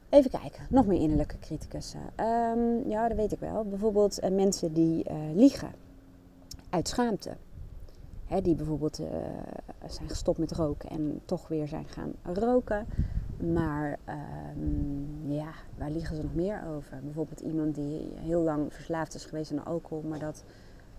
Even 0.10 0.30
kijken, 0.30 0.66
nog 0.70 0.86
meer 0.86 1.02
innerlijke 1.02 1.40
criticussen. 1.40 2.00
Um, 2.00 2.90
ja, 2.90 3.08
dat 3.08 3.18
weet 3.18 3.32
ik 3.32 3.40
wel. 3.40 3.66
Bijvoorbeeld 3.66 4.30
mensen 4.32 4.74
die 4.74 5.06
liegen 5.34 5.72
uit 6.70 6.88
schaamte. 6.88 7.38
Hè, 8.26 8.42
die 8.42 8.56
bijvoorbeeld 8.56 8.96
zijn 9.88 10.10
gestopt 10.10 10.38
met 10.38 10.52
roken 10.52 10.90
en 10.90 11.22
toch 11.26 11.48
weer 11.48 11.68
zijn 11.68 11.88
gaan 11.88 12.14
roken. 12.24 12.86
Maar 13.40 13.98
um, 14.58 15.32
ja, 15.32 15.52
waar 15.78 15.92
liegen 15.92 16.16
ze 16.16 16.22
nog 16.22 16.36
meer 16.36 16.64
over? 16.76 17.00
Bijvoorbeeld 17.04 17.40
iemand 17.40 17.76
die 17.76 18.12
heel 18.16 18.42
lang 18.42 18.74
verslaafd 18.74 19.16
is 19.16 19.26
geweest 19.26 19.52
aan 19.52 19.66
alcohol, 19.66 20.04
maar 20.10 20.20
dat 20.20 20.44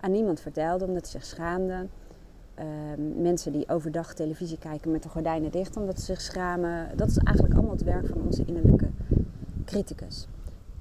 aan 0.01 0.13
niemand 0.13 0.41
vertelde 0.41 0.85
omdat 0.87 1.03
hij 1.03 1.11
zich 1.11 1.25
schaamde. 1.25 1.87
Um, 2.59 3.23
mensen 3.23 3.53
die 3.53 3.69
overdag 3.69 4.15
televisie 4.15 4.59
kijken 4.59 4.91
met 4.91 5.03
de 5.03 5.09
gordijnen 5.09 5.51
dicht 5.51 5.77
omdat 5.77 5.99
ze 5.99 6.05
zich 6.05 6.21
schamen. 6.21 6.97
Dat 6.97 7.09
is 7.09 7.19
eigenlijk 7.19 7.57
allemaal 7.57 7.75
het 7.75 7.85
werk 7.85 8.07
van 8.07 8.23
onze 8.23 8.45
innerlijke 8.45 8.89
criticus. 9.65 10.27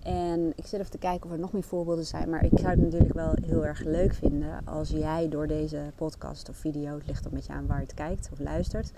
En 0.03 0.53
ik 0.55 0.65
zit 0.65 0.79
even 0.79 0.91
te 0.91 0.97
kijken 0.97 1.25
of 1.25 1.31
er 1.31 1.39
nog 1.39 1.53
meer 1.53 1.63
voorbeelden 1.63 2.05
zijn. 2.05 2.29
Maar 2.29 2.45
ik 2.45 2.59
zou 2.59 2.69
het 2.69 2.79
natuurlijk 2.79 3.13
wel 3.13 3.33
heel 3.45 3.65
erg 3.65 3.83
leuk 3.83 4.13
vinden 4.13 4.65
als 4.65 4.89
jij 4.89 5.29
door 5.29 5.47
deze 5.47 5.91
podcast 5.95 6.49
of 6.49 6.55
video, 6.55 6.95
het 6.95 7.07
ligt 7.07 7.25
een 7.25 7.31
beetje 7.33 7.53
aan 7.53 7.67
waar 7.67 7.77
je 7.77 7.83
het 7.83 7.93
kijkt 7.93 8.29
of 8.31 8.39
luistert. 8.39 8.91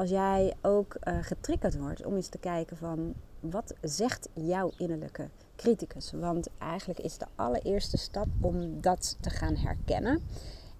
Als 0.00 0.10
jij 0.10 0.54
ook 0.62 0.96
uh, 1.04 1.18
getriggerd 1.20 1.78
wordt 1.78 2.04
om 2.04 2.14
eens 2.14 2.28
te 2.28 2.38
kijken 2.38 2.76
van 2.76 3.14
wat 3.40 3.74
zegt 3.82 4.28
jouw 4.34 4.70
innerlijke 4.76 5.28
criticus? 5.56 6.12
Want 6.12 6.48
eigenlijk 6.58 7.00
is 7.00 7.18
de 7.18 7.26
allereerste 7.34 7.96
stap 7.96 8.26
om 8.40 8.80
dat 8.80 9.16
te 9.20 9.30
gaan 9.30 9.56
herkennen. 9.56 10.22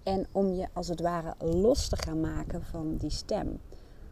En 0.03 0.27
om 0.31 0.53
je 0.53 0.67
als 0.73 0.87
het 0.87 1.01
ware 1.01 1.33
los 1.39 1.89
te 1.89 1.97
gaan 1.97 2.19
maken 2.19 2.63
van 2.63 2.97
die 2.97 3.09
stem. 3.09 3.59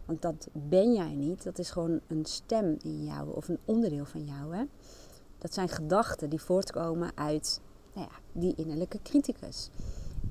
Want 0.06 0.22
dat 0.22 0.48
ben 0.52 0.94
jij 0.94 1.14
niet. 1.14 1.44
Dat 1.44 1.60
is 1.60 1.70
gewoon 1.70 2.00
een 2.08 2.26
stem 2.26 2.78
in 2.84 3.04
jou 3.04 3.36
of 3.36 3.48
een 3.48 3.60
onderdeel 3.66 4.06
van 4.06 4.26
jou. 4.26 4.56
Hè? 4.56 4.64
Dat 5.38 5.54
zijn 5.54 5.70
gedachten 5.70 6.30
die 6.30 6.42
voortkomen 6.42 7.12
uit 7.16 7.62
nou 7.94 8.08
ja, 8.12 8.20
die 8.32 8.54
innerlijke 8.56 9.00
criticus. 9.02 9.70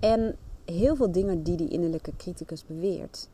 En 0.01 0.37
heel 0.65 0.97
veel 0.97 1.13
dingen 1.13 1.43
die 1.43 1.57
die 1.57 1.69
innerlijke 1.69 2.17
criticus 2.17 2.67
beweert, 2.67 3.29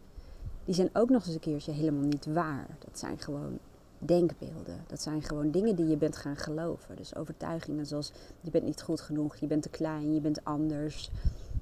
die 0.65 0.75
zijn 0.75 0.91
ook 0.93 1.09
nog 1.09 1.25
eens 1.27 1.35
een 1.35 1.41
keertje 1.41 1.73
helemaal 1.73 2.07
niet 2.07 2.27
waar. 2.27 2.67
Dat 2.79 2.99
zijn 2.99 3.19
gewoon 3.19 3.59
denkbeelden. 3.99 4.85
Dat 4.87 5.03
zijn 5.03 5.23
gewoon 5.23 5.51
dingen 5.51 5.77
die 5.77 5.87
je 5.87 5.97
bent 5.97 6.17
gaan 6.17 6.37
geloven. 6.37 6.97
Dus 6.97 7.17
overtuigingen 7.17 7.87
zoals 7.87 8.13
je 8.41 8.51
bent 8.51 8.65
niet 8.65 8.83
goed 8.83 9.01
genoeg, 9.01 9.37
je 9.37 9.47
bent 9.47 9.63
te 9.63 9.69
klein, 9.69 10.15
je 10.15 10.21
bent 10.21 10.45
anders. 10.45 11.11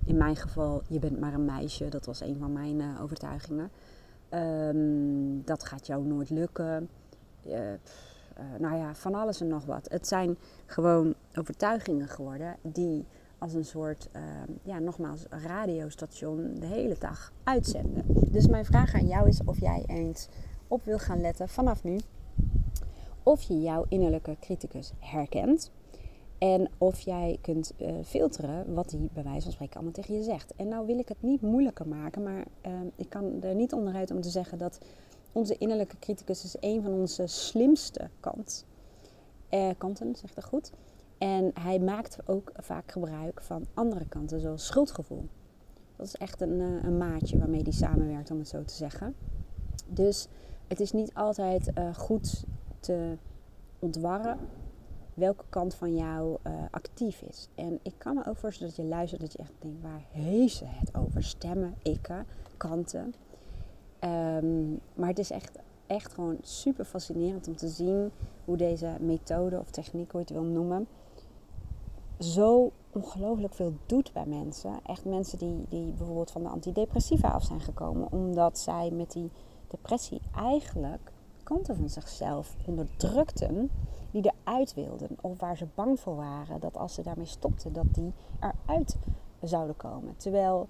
In 0.04 0.16
mijn 0.16 0.36
geval, 0.36 0.82
je 0.88 0.98
bent 0.98 1.20
maar 1.20 1.34
een 1.34 1.44
meisje. 1.44 1.88
Dat 1.88 2.06
was 2.06 2.20
een 2.20 2.36
van 2.38 2.52
mijn 2.52 2.80
uh, 2.80 3.02
overtuigingen. 3.02 3.70
Um, 4.30 5.44
dat 5.44 5.64
gaat 5.64 5.86
jou 5.86 6.06
nooit 6.06 6.30
lukken. 6.30 6.88
Uh, 7.46 7.54
nou 8.58 8.76
ja, 8.76 8.94
van 8.94 9.14
alles 9.14 9.40
en 9.40 9.48
nog 9.48 9.64
wat. 9.64 9.88
Het 9.90 10.08
zijn 10.08 10.36
gewoon 10.66 11.14
overtuigingen 11.34 12.08
geworden 12.08 12.56
die 12.62 13.06
als 13.42 13.54
een 13.54 13.64
soort, 13.64 14.08
uh, 14.16 14.22
ja, 14.62 14.78
nogmaals, 14.78 15.26
radiostation 15.28 16.54
de 16.58 16.66
hele 16.66 16.96
dag 16.98 17.32
uitzenden. 17.44 18.04
Dus 18.30 18.46
mijn 18.46 18.64
vraag 18.64 18.94
aan 18.94 19.06
jou 19.06 19.28
is 19.28 19.44
of 19.44 19.60
jij 19.60 19.84
eens 19.86 20.28
op 20.68 20.84
wil 20.84 20.98
gaan 20.98 21.20
letten 21.20 21.48
vanaf 21.48 21.84
nu. 21.84 21.98
Of 23.22 23.42
je 23.42 23.60
jouw 23.60 23.84
innerlijke 23.88 24.36
criticus 24.40 24.92
herkent. 24.98 25.70
En 26.38 26.70
of 26.78 27.00
jij 27.00 27.38
kunt 27.40 27.72
uh, 27.78 27.88
filteren 28.04 28.74
wat 28.74 28.90
hij 28.90 29.08
bij 29.12 29.22
wijze 29.22 29.42
van 29.42 29.52
spreken 29.52 29.74
allemaal 29.74 29.92
tegen 29.92 30.14
je 30.14 30.22
zegt. 30.22 30.52
En 30.56 30.68
nou 30.68 30.86
wil 30.86 30.98
ik 30.98 31.08
het 31.08 31.22
niet 31.22 31.40
moeilijker 31.40 31.88
maken, 31.88 32.22
maar 32.22 32.44
uh, 32.66 32.72
ik 32.96 33.08
kan 33.08 33.42
er 33.42 33.54
niet 33.54 33.72
onderuit 33.72 34.10
om 34.10 34.20
te 34.20 34.30
zeggen 34.30 34.58
dat 34.58 34.78
onze 35.32 35.56
innerlijke 35.58 35.98
criticus 35.98 36.44
is 36.44 36.56
een 36.60 36.82
van 36.82 36.92
onze 36.92 37.26
slimste 37.26 38.10
kant, 38.20 38.66
uh, 39.50 39.70
kanten, 39.78 40.16
zegt 40.16 40.34
dat 40.34 40.44
goed. 40.44 40.72
En 41.22 41.50
hij 41.60 41.78
maakt 41.78 42.18
ook 42.24 42.52
vaak 42.56 42.92
gebruik 42.92 43.42
van 43.42 43.66
andere 43.74 44.08
kanten, 44.08 44.40
zoals 44.40 44.66
schuldgevoel. 44.66 45.28
Dat 45.96 46.06
is 46.06 46.16
echt 46.16 46.40
een, 46.40 46.60
een 46.60 46.98
maatje 46.98 47.38
waarmee 47.38 47.62
hij 47.62 47.72
samenwerkt, 47.72 48.30
om 48.30 48.38
het 48.38 48.48
zo 48.48 48.64
te 48.64 48.74
zeggen. 48.74 49.14
Dus 49.88 50.28
het 50.68 50.80
is 50.80 50.92
niet 50.92 51.14
altijd 51.14 51.72
goed 51.94 52.44
te 52.80 53.16
ontwarren 53.78 54.38
welke 55.14 55.44
kant 55.48 55.74
van 55.74 55.94
jou 55.94 56.38
uh, 56.46 56.52
actief 56.70 57.22
is. 57.22 57.48
En 57.54 57.78
ik 57.82 57.94
kan 57.98 58.14
me 58.14 58.26
ook 58.26 58.36
voorstellen 58.36 58.74
dat 58.76 58.84
je 58.84 58.90
luistert 58.90 59.20
dat 59.20 59.32
je 59.32 59.38
echt 59.38 59.52
denkt, 59.58 59.82
waar 59.82 60.04
heeft 60.10 60.56
ze 60.56 60.64
het 60.66 60.94
over? 60.94 61.22
Stemmen, 61.22 61.74
ikken, 61.82 62.26
kanten. 62.56 63.14
Um, 64.04 64.80
maar 64.94 65.08
het 65.08 65.18
is 65.18 65.30
echt, 65.30 65.58
echt 65.86 66.12
gewoon 66.12 66.36
super 66.40 66.84
fascinerend 66.84 67.48
om 67.48 67.56
te 67.56 67.68
zien 67.68 68.10
hoe 68.44 68.56
deze 68.56 68.96
methode 69.00 69.58
of 69.58 69.70
techniek, 69.70 70.10
hoe 70.10 70.20
je 70.20 70.26
het 70.26 70.42
wil 70.42 70.52
noemen, 70.52 70.86
zo 72.22 72.70
ongelooflijk 72.92 73.54
veel 73.54 73.72
doet 73.86 74.12
bij 74.12 74.26
mensen. 74.26 74.80
Echt 74.86 75.04
mensen 75.04 75.38
die, 75.38 75.64
die 75.68 75.92
bijvoorbeeld 75.92 76.30
van 76.30 76.42
de 76.42 76.48
antidepressiva 76.48 77.28
af 77.28 77.44
zijn 77.44 77.60
gekomen, 77.60 78.12
omdat 78.12 78.58
zij 78.58 78.90
met 78.90 79.12
die 79.12 79.30
depressie 79.68 80.20
eigenlijk 80.34 81.12
kanten 81.42 81.76
van 81.76 81.88
zichzelf 81.88 82.56
onderdrukten 82.66 83.70
die 84.10 84.32
eruit 84.44 84.74
wilden. 84.74 85.08
Of 85.20 85.40
waar 85.40 85.56
ze 85.56 85.66
bang 85.74 86.00
voor 86.00 86.16
waren 86.16 86.60
dat 86.60 86.76
als 86.76 86.94
ze 86.94 87.02
daarmee 87.02 87.26
stopten, 87.26 87.72
dat 87.72 87.94
die 87.94 88.12
eruit 88.40 88.96
zouden 89.42 89.76
komen. 89.76 90.16
Terwijl 90.16 90.68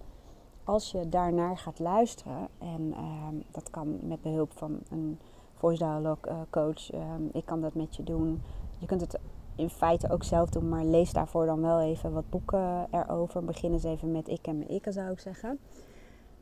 als 0.65 0.91
je 0.91 1.09
daarnaar 1.09 1.59
gaat 1.59 1.79
luisteren, 1.79 2.49
en 2.59 2.83
uh, 2.83 3.27
dat 3.51 3.71
kan 3.71 3.99
met 4.03 4.23
behulp 4.23 4.53
van 4.53 4.79
een 4.91 5.19
voice 5.55 5.85
dialogue 5.85 6.33
uh, 6.33 6.41
coach, 6.51 6.93
uh, 6.95 7.01
ik 7.33 7.45
kan 7.45 7.61
dat 7.61 7.75
met 7.75 7.97
je 7.97 8.03
doen. 8.03 8.43
Je 8.79 8.87
kunt 8.87 9.01
het 9.01 9.19
in 9.57 9.71
feite 9.71 10.11
ook 10.11 10.25
zelf 10.25 10.51
doen, 10.51 10.69
maar 10.69 10.85
lees 10.85 11.13
daarvoor 11.13 11.47
dan 11.47 11.61
wel 11.61 11.81
even 11.81 12.13
wat 12.13 12.31
boeken 12.31 12.87
erover. 12.91 13.45
Begin 13.45 13.73
eens 13.73 13.85
even 13.85 14.13
met 14.13 14.29
Ik 14.29 14.47
en 14.47 14.59
mijn 14.59 14.71
ikke, 14.71 14.93
zou 14.93 15.11
ik 15.11 15.21
zeggen. 15.21 15.59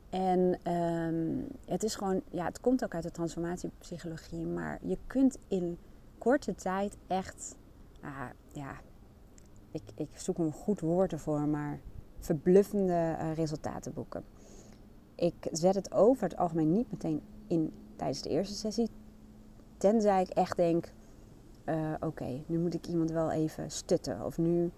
En 0.09 0.71
um, 0.73 1.47
het 1.65 1.83
is 1.83 1.95
gewoon, 1.95 2.21
ja, 2.29 2.45
het 2.45 2.59
komt 2.59 2.83
ook 2.83 2.93
uit 2.93 3.03
de 3.03 3.11
transformatiepsychologie, 3.11 4.45
maar 4.45 4.79
je 4.81 4.97
kunt 5.07 5.37
in 5.47 5.77
korte 6.17 6.55
tijd 6.55 6.97
echt, 7.07 7.57
uh, 8.03 8.09
ja, 8.51 8.71
ik, 9.71 9.81
ik 9.95 10.09
zoek 10.15 10.37
een 10.37 10.51
goed 10.51 10.79
woord 10.79 11.11
ervoor, 11.11 11.39
maar 11.39 11.79
verbluffende 12.19 13.17
uh, 13.19 13.33
resultaten 13.33 13.93
boeken. 13.93 14.23
Ik 15.15 15.47
zet 15.51 15.75
het 15.75 15.93
over 15.93 16.23
het 16.23 16.37
algemeen 16.37 16.71
niet 16.71 16.91
meteen 16.91 17.21
in 17.47 17.73
tijdens 17.95 18.21
de 18.21 18.29
eerste 18.29 18.55
sessie, 18.55 18.89
tenzij 19.77 20.21
ik 20.21 20.29
echt 20.29 20.55
denk, 20.55 20.93
uh, 21.65 21.93
oké, 21.99 22.43
nu 22.45 22.59
moet 22.59 22.73
ik 22.73 22.87
iemand 22.87 23.11
wel 23.11 23.31
even 23.31 23.71
stutten. 23.71 24.25
Of 24.25 24.37
nu 24.37 24.71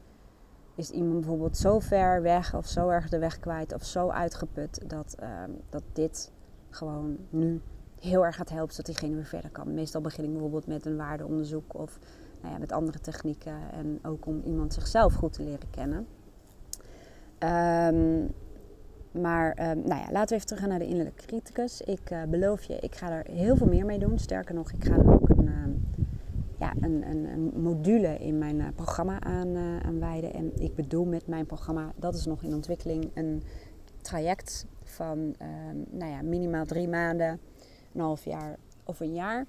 is 0.75 0.89
iemand 0.89 1.19
bijvoorbeeld 1.19 1.57
zo 1.57 1.79
ver 1.79 2.21
weg 2.21 2.55
of 2.55 2.65
zo 2.65 2.89
erg 2.89 3.09
de 3.09 3.19
weg 3.19 3.39
kwijt 3.39 3.73
of 3.73 3.83
zo 3.83 4.09
uitgeput 4.09 4.89
dat, 4.89 5.15
uh, 5.21 5.29
dat 5.69 5.83
dit 5.93 6.31
gewoon 6.69 7.17
nu 7.29 7.61
heel 7.99 8.25
erg 8.25 8.35
gaat 8.35 8.49
helpen 8.49 8.73
zodat 8.73 8.85
diegene 8.85 9.15
weer 9.15 9.25
verder 9.25 9.49
kan. 9.49 9.73
Meestal 9.73 10.01
begin 10.01 10.23
ik 10.23 10.31
bijvoorbeeld 10.31 10.67
met 10.67 10.85
een 10.85 10.97
waardeonderzoek 10.97 11.73
of 11.73 11.99
nou 12.41 12.53
ja, 12.53 12.59
met 12.59 12.71
andere 12.71 12.99
technieken 12.99 13.57
en 13.71 13.99
ook 14.03 14.25
om 14.25 14.41
iemand 14.45 14.73
zichzelf 14.73 15.13
goed 15.13 15.33
te 15.33 15.43
leren 15.43 15.69
kennen. 15.69 16.07
Um, 17.39 18.33
Maar 19.21 19.57
uh, 19.59 19.65
nou 19.65 20.01
ja, 20.01 20.11
laten 20.11 20.27
we 20.27 20.35
even 20.35 20.45
teruggaan 20.45 20.69
naar 20.69 20.79
de 20.79 20.87
innerlijke 20.87 21.25
criticus. 21.25 21.81
Ik 21.81 22.11
uh, 22.11 22.23
beloof 22.23 22.63
je, 22.63 22.79
ik 22.79 22.95
ga 22.95 23.11
er 23.11 23.25
heel 23.31 23.55
veel 23.55 23.67
meer 23.67 23.85
mee 23.85 23.99
doen. 23.99 24.19
Sterker 24.19 24.55
nog, 24.55 24.71
ik 24.71 24.83
ga 24.85 24.95
er 24.95 25.19
ja, 26.63 26.73
een, 26.79 27.09
een, 27.09 27.25
een, 27.25 27.61
module 27.61 28.17
in 28.17 28.37
mijn 28.37 28.61
eh, 28.61 28.67
programma 28.75 29.19
aan, 29.19 29.99
wijden. 29.99 30.33
En 30.33 30.51
ik 30.61 30.75
bedoel 30.75 31.05
met 31.05 31.27
mijn 31.27 31.45
programma, 31.45 31.93
dat 31.95 32.15
is 32.15 32.25
nog 32.25 32.43
in 32.43 32.53
ontwikkeling, 32.53 33.11
een 33.13 33.43
traject 34.01 34.65
van 34.83 35.35
ehm, 35.37 35.77
nou 35.89 36.11
ja, 36.11 36.21
minimaal 36.21 36.65
drie 36.65 36.87
maanden, 36.87 37.39
een 37.93 38.01
half 38.01 38.25
jaar 38.25 38.57
of 38.83 38.99
een 38.99 39.13
jaar. 39.13 39.45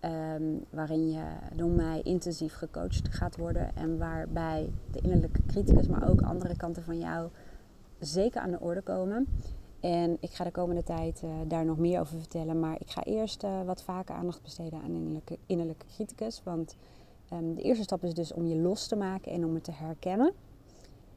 Um, 0.00 0.64
waarin 0.70 1.10
je 1.10 1.24
door 1.54 1.70
mij 1.70 2.00
intensief 2.02 2.54
gecoacht 2.54 3.08
gaat 3.10 3.36
worden. 3.36 3.76
En 3.76 3.98
waarbij 3.98 4.70
de 4.90 5.00
innerlijke 5.00 5.42
criticus, 5.46 5.88
maar 5.88 6.08
ook 6.08 6.20
andere 6.20 6.56
kanten 6.56 6.82
van 6.82 6.98
jou 6.98 7.28
zeker 7.98 8.40
aan 8.40 8.50
de 8.50 8.60
orde 8.60 8.82
komen. 8.82 9.26
En 9.80 10.16
ik 10.20 10.30
ga 10.30 10.44
de 10.44 10.50
komende 10.50 10.82
tijd 10.82 11.22
uh, 11.24 11.30
daar 11.46 11.64
nog 11.64 11.78
meer 11.78 12.00
over 12.00 12.18
vertellen. 12.18 12.60
Maar 12.60 12.76
ik 12.80 12.90
ga 12.90 13.02
eerst 13.04 13.44
uh, 13.44 13.62
wat 13.62 13.82
vaker 13.82 14.14
aandacht 14.14 14.42
besteden 14.42 14.82
aan 14.82 14.94
innerlijke, 14.94 15.38
innerlijke 15.46 15.86
criticus. 15.86 16.42
Want 16.42 16.76
um, 17.32 17.54
de 17.54 17.62
eerste 17.62 17.82
stap 17.82 18.04
is 18.04 18.14
dus 18.14 18.32
om 18.32 18.46
je 18.46 18.56
los 18.56 18.86
te 18.86 18.96
maken 18.96 19.32
en 19.32 19.44
om 19.44 19.54
het 19.54 19.64
te 19.64 19.72
herkennen. 19.72 20.32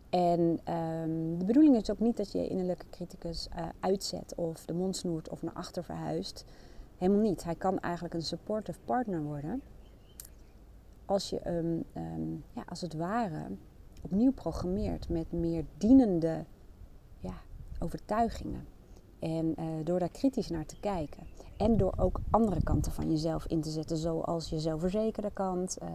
En 0.10 0.39
um, 0.39 1.38
de 1.38 1.45
bedoeling 1.45 1.76
is 1.76 1.91
ook 1.91 2.00
niet 2.00 2.17
dat 2.17 2.32
je 2.32 2.47
innerlijke 2.47 2.86
criticus 2.89 3.47
uh, 3.56 3.65
uitzet 3.80 4.36
of 4.36 4.65
de 4.65 4.74
mond 4.74 4.95
snoert 4.95 5.30
of 5.30 5.41
naar 5.41 5.54
achter 5.54 5.84
verhuist. 5.84 6.45
Helemaal 6.97 7.21
niet. 7.21 7.43
Hij 7.43 7.56
kan 7.56 7.80
eigenlijk 7.80 8.13
een 8.13 8.21
supportive 8.21 8.80
partner 8.86 9.24
worden. 9.24 9.62
Als 11.06 11.30
je 11.30 11.39
hem, 11.43 11.84
um, 11.95 12.43
ja, 12.54 12.63
als 12.69 12.82
het 12.82 12.93
ware, 12.93 13.47
opnieuw 14.02 14.32
programmeert 14.32 15.10
met 15.10 15.32
meer 15.32 15.65
dienende 15.78 16.45
overtuigingen. 17.82 18.67
En 19.20 19.56
uh, 19.60 19.65
door 19.84 20.00
daar 20.00 20.10
kritisch 20.10 20.50
naar 20.50 20.65
te 20.65 20.80
kijken. 20.80 21.24
En 21.58 21.78
door 21.78 21.94
ook 21.98 22.20
andere 22.30 22.63
kanten 22.63 22.91
van 22.91 23.10
jezelf 23.10 23.46
in 23.46 23.62
te 23.62 23.70
zetten, 23.70 23.98
zoals 23.98 24.50
je 24.50 24.60
zelfverzekerde 24.60 25.32
kant, 25.34 25.78
uh, 25.84 25.89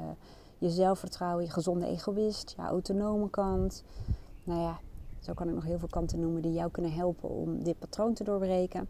je 0.59 0.71
zelfvertrouwen, 0.71 1.45
je 1.45 1.51
gezonde 1.51 1.87
egoïst, 1.87 2.55
je 2.57 2.63
autonome 2.63 3.31
kant. 3.31 3.85
Nou 4.45 4.61
ja, 4.61 4.79
zo 5.21 5.35
kan 5.35 5.49
ik 5.49 5.55
nog 5.55 5.65
heel 5.65 5.79
veel 5.79 5.89
kanten 5.89 6.21
noemen 6.21 6.43
die 6.43 6.53
jou 6.53 6.71
kunnen 6.71 6.93
helpen 6.93 7.29
om 7.29 7.63
dit 7.63 7.79
patroon 7.79 8.15
te 8.15 8.25
doorbreken. 8.25 8.89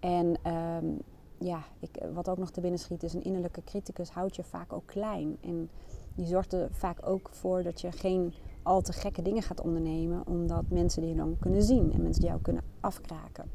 En 0.00 0.36
um, 0.52 0.98
ja, 1.38 1.64
ik, 1.78 1.90
wat 2.14 2.28
ook 2.28 2.38
nog 2.38 2.50
te 2.50 2.60
binnen 2.60 2.80
schiet 2.80 3.02
is 3.02 3.14
een 3.14 3.24
innerlijke 3.24 3.64
criticus 3.64 4.10
houdt 4.10 4.36
je 4.36 4.44
vaak 4.44 4.72
ook 4.72 4.86
klein. 4.86 5.36
En 5.40 5.70
die 6.14 6.26
zorgt 6.26 6.52
er 6.52 6.68
vaak 6.70 7.06
ook 7.06 7.28
voor 7.32 7.62
dat 7.62 7.80
je 7.80 7.92
geen 7.92 8.34
al 8.68 8.80
te 8.80 8.92
gekke 8.92 9.22
dingen 9.22 9.42
gaat 9.42 9.60
ondernemen, 9.60 10.26
omdat 10.26 10.64
mensen 10.68 11.00
die 11.00 11.10
je 11.10 11.16
dan 11.16 11.36
kunnen 11.40 11.62
zien 11.62 11.92
en 11.92 12.02
mensen 12.02 12.20
die 12.20 12.30
jou 12.30 12.42
kunnen 12.42 12.62
afkraken. 12.80 13.50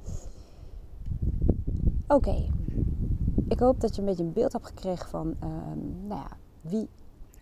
Oké, 2.08 2.50
ik 3.48 3.60
hoop 3.60 3.80
dat 3.80 3.96
je 3.96 4.02
een 4.02 4.08
beetje 4.08 4.24
een 4.24 4.34
beeld 4.34 4.54
hebt 4.54 4.66
gekregen 4.66 5.10
van 5.10 5.28
um, 5.28 6.08
nou 6.08 6.22
ja, 6.22 6.38
wie 6.62 6.90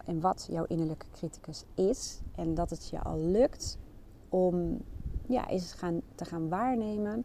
en 0.06 0.20
wat 0.20 0.48
jouw 0.52 0.66
innerlijke 0.66 1.06
criticus 1.12 1.64
is. 1.76 2.22
En 2.36 2.54
dat 2.54 2.70
het 2.70 2.90
je 2.90 3.02
al 3.02 3.20
lukt 3.20 3.78
om 4.30 4.82
ja, 5.28 5.50
eens 5.50 5.74
gaan, 5.74 6.02
te 6.16 6.26
gaan 6.26 6.50
waarnemen 6.50 7.24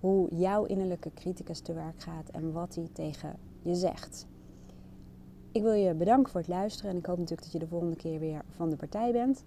hoe 0.00 0.34
jouw 0.34 0.64
innerlijke 0.64 1.10
criticus 1.14 1.60
te 1.60 1.72
werk 1.72 2.00
gaat 2.00 2.28
en 2.28 2.52
wat 2.52 2.74
hij 2.74 2.88
tegen 2.92 3.36
je 3.62 3.74
zegt. 3.74 4.26
Ik 5.52 5.62
wil 5.62 5.72
je 5.72 5.94
bedanken 5.94 6.32
voor 6.32 6.40
het 6.40 6.48
luisteren 6.48 6.90
en 6.90 6.96
ik 6.96 7.06
hoop 7.06 7.18
natuurlijk 7.18 7.42
dat 7.42 7.52
je 7.52 7.58
de 7.58 7.66
volgende 7.66 7.96
keer 7.96 8.18
weer 8.18 8.42
van 8.48 8.70
de 8.70 8.76
partij 8.76 9.12
bent. 9.12 9.44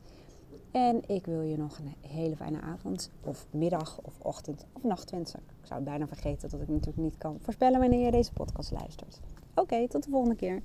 En 0.71 1.01
ik 1.07 1.25
wil 1.25 1.41
je 1.41 1.57
nog 1.57 1.77
een 1.77 2.09
hele 2.09 2.35
fijne 2.35 2.61
avond, 2.61 3.11
of 3.21 3.47
middag, 3.51 3.99
of 4.01 4.19
ochtend, 4.21 4.65
of 4.73 4.83
nacht 4.83 5.11
wensen. 5.11 5.39
Ik 5.39 5.67
zou 5.67 5.81
bijna 5.81 6.07
vergeten 6.07 6.49
dat 6.49 6.61
ik 6.61 6.67
natuurlijk 6.67 6.97
niet 6.97 7.17
kan 7.17 7.37
voorspellen 7.41 7.79
wanneer 7.79 8.05
je 8.05 8.11
deze 8.11 8.33
podcast 8.33 8.71
luistert. 8.71 9.19
Oké, 9.55 9.87
tot 9.87 10.03
de 10.03 10.09
volgende 10.09 10.35
keer. 10.35 10.61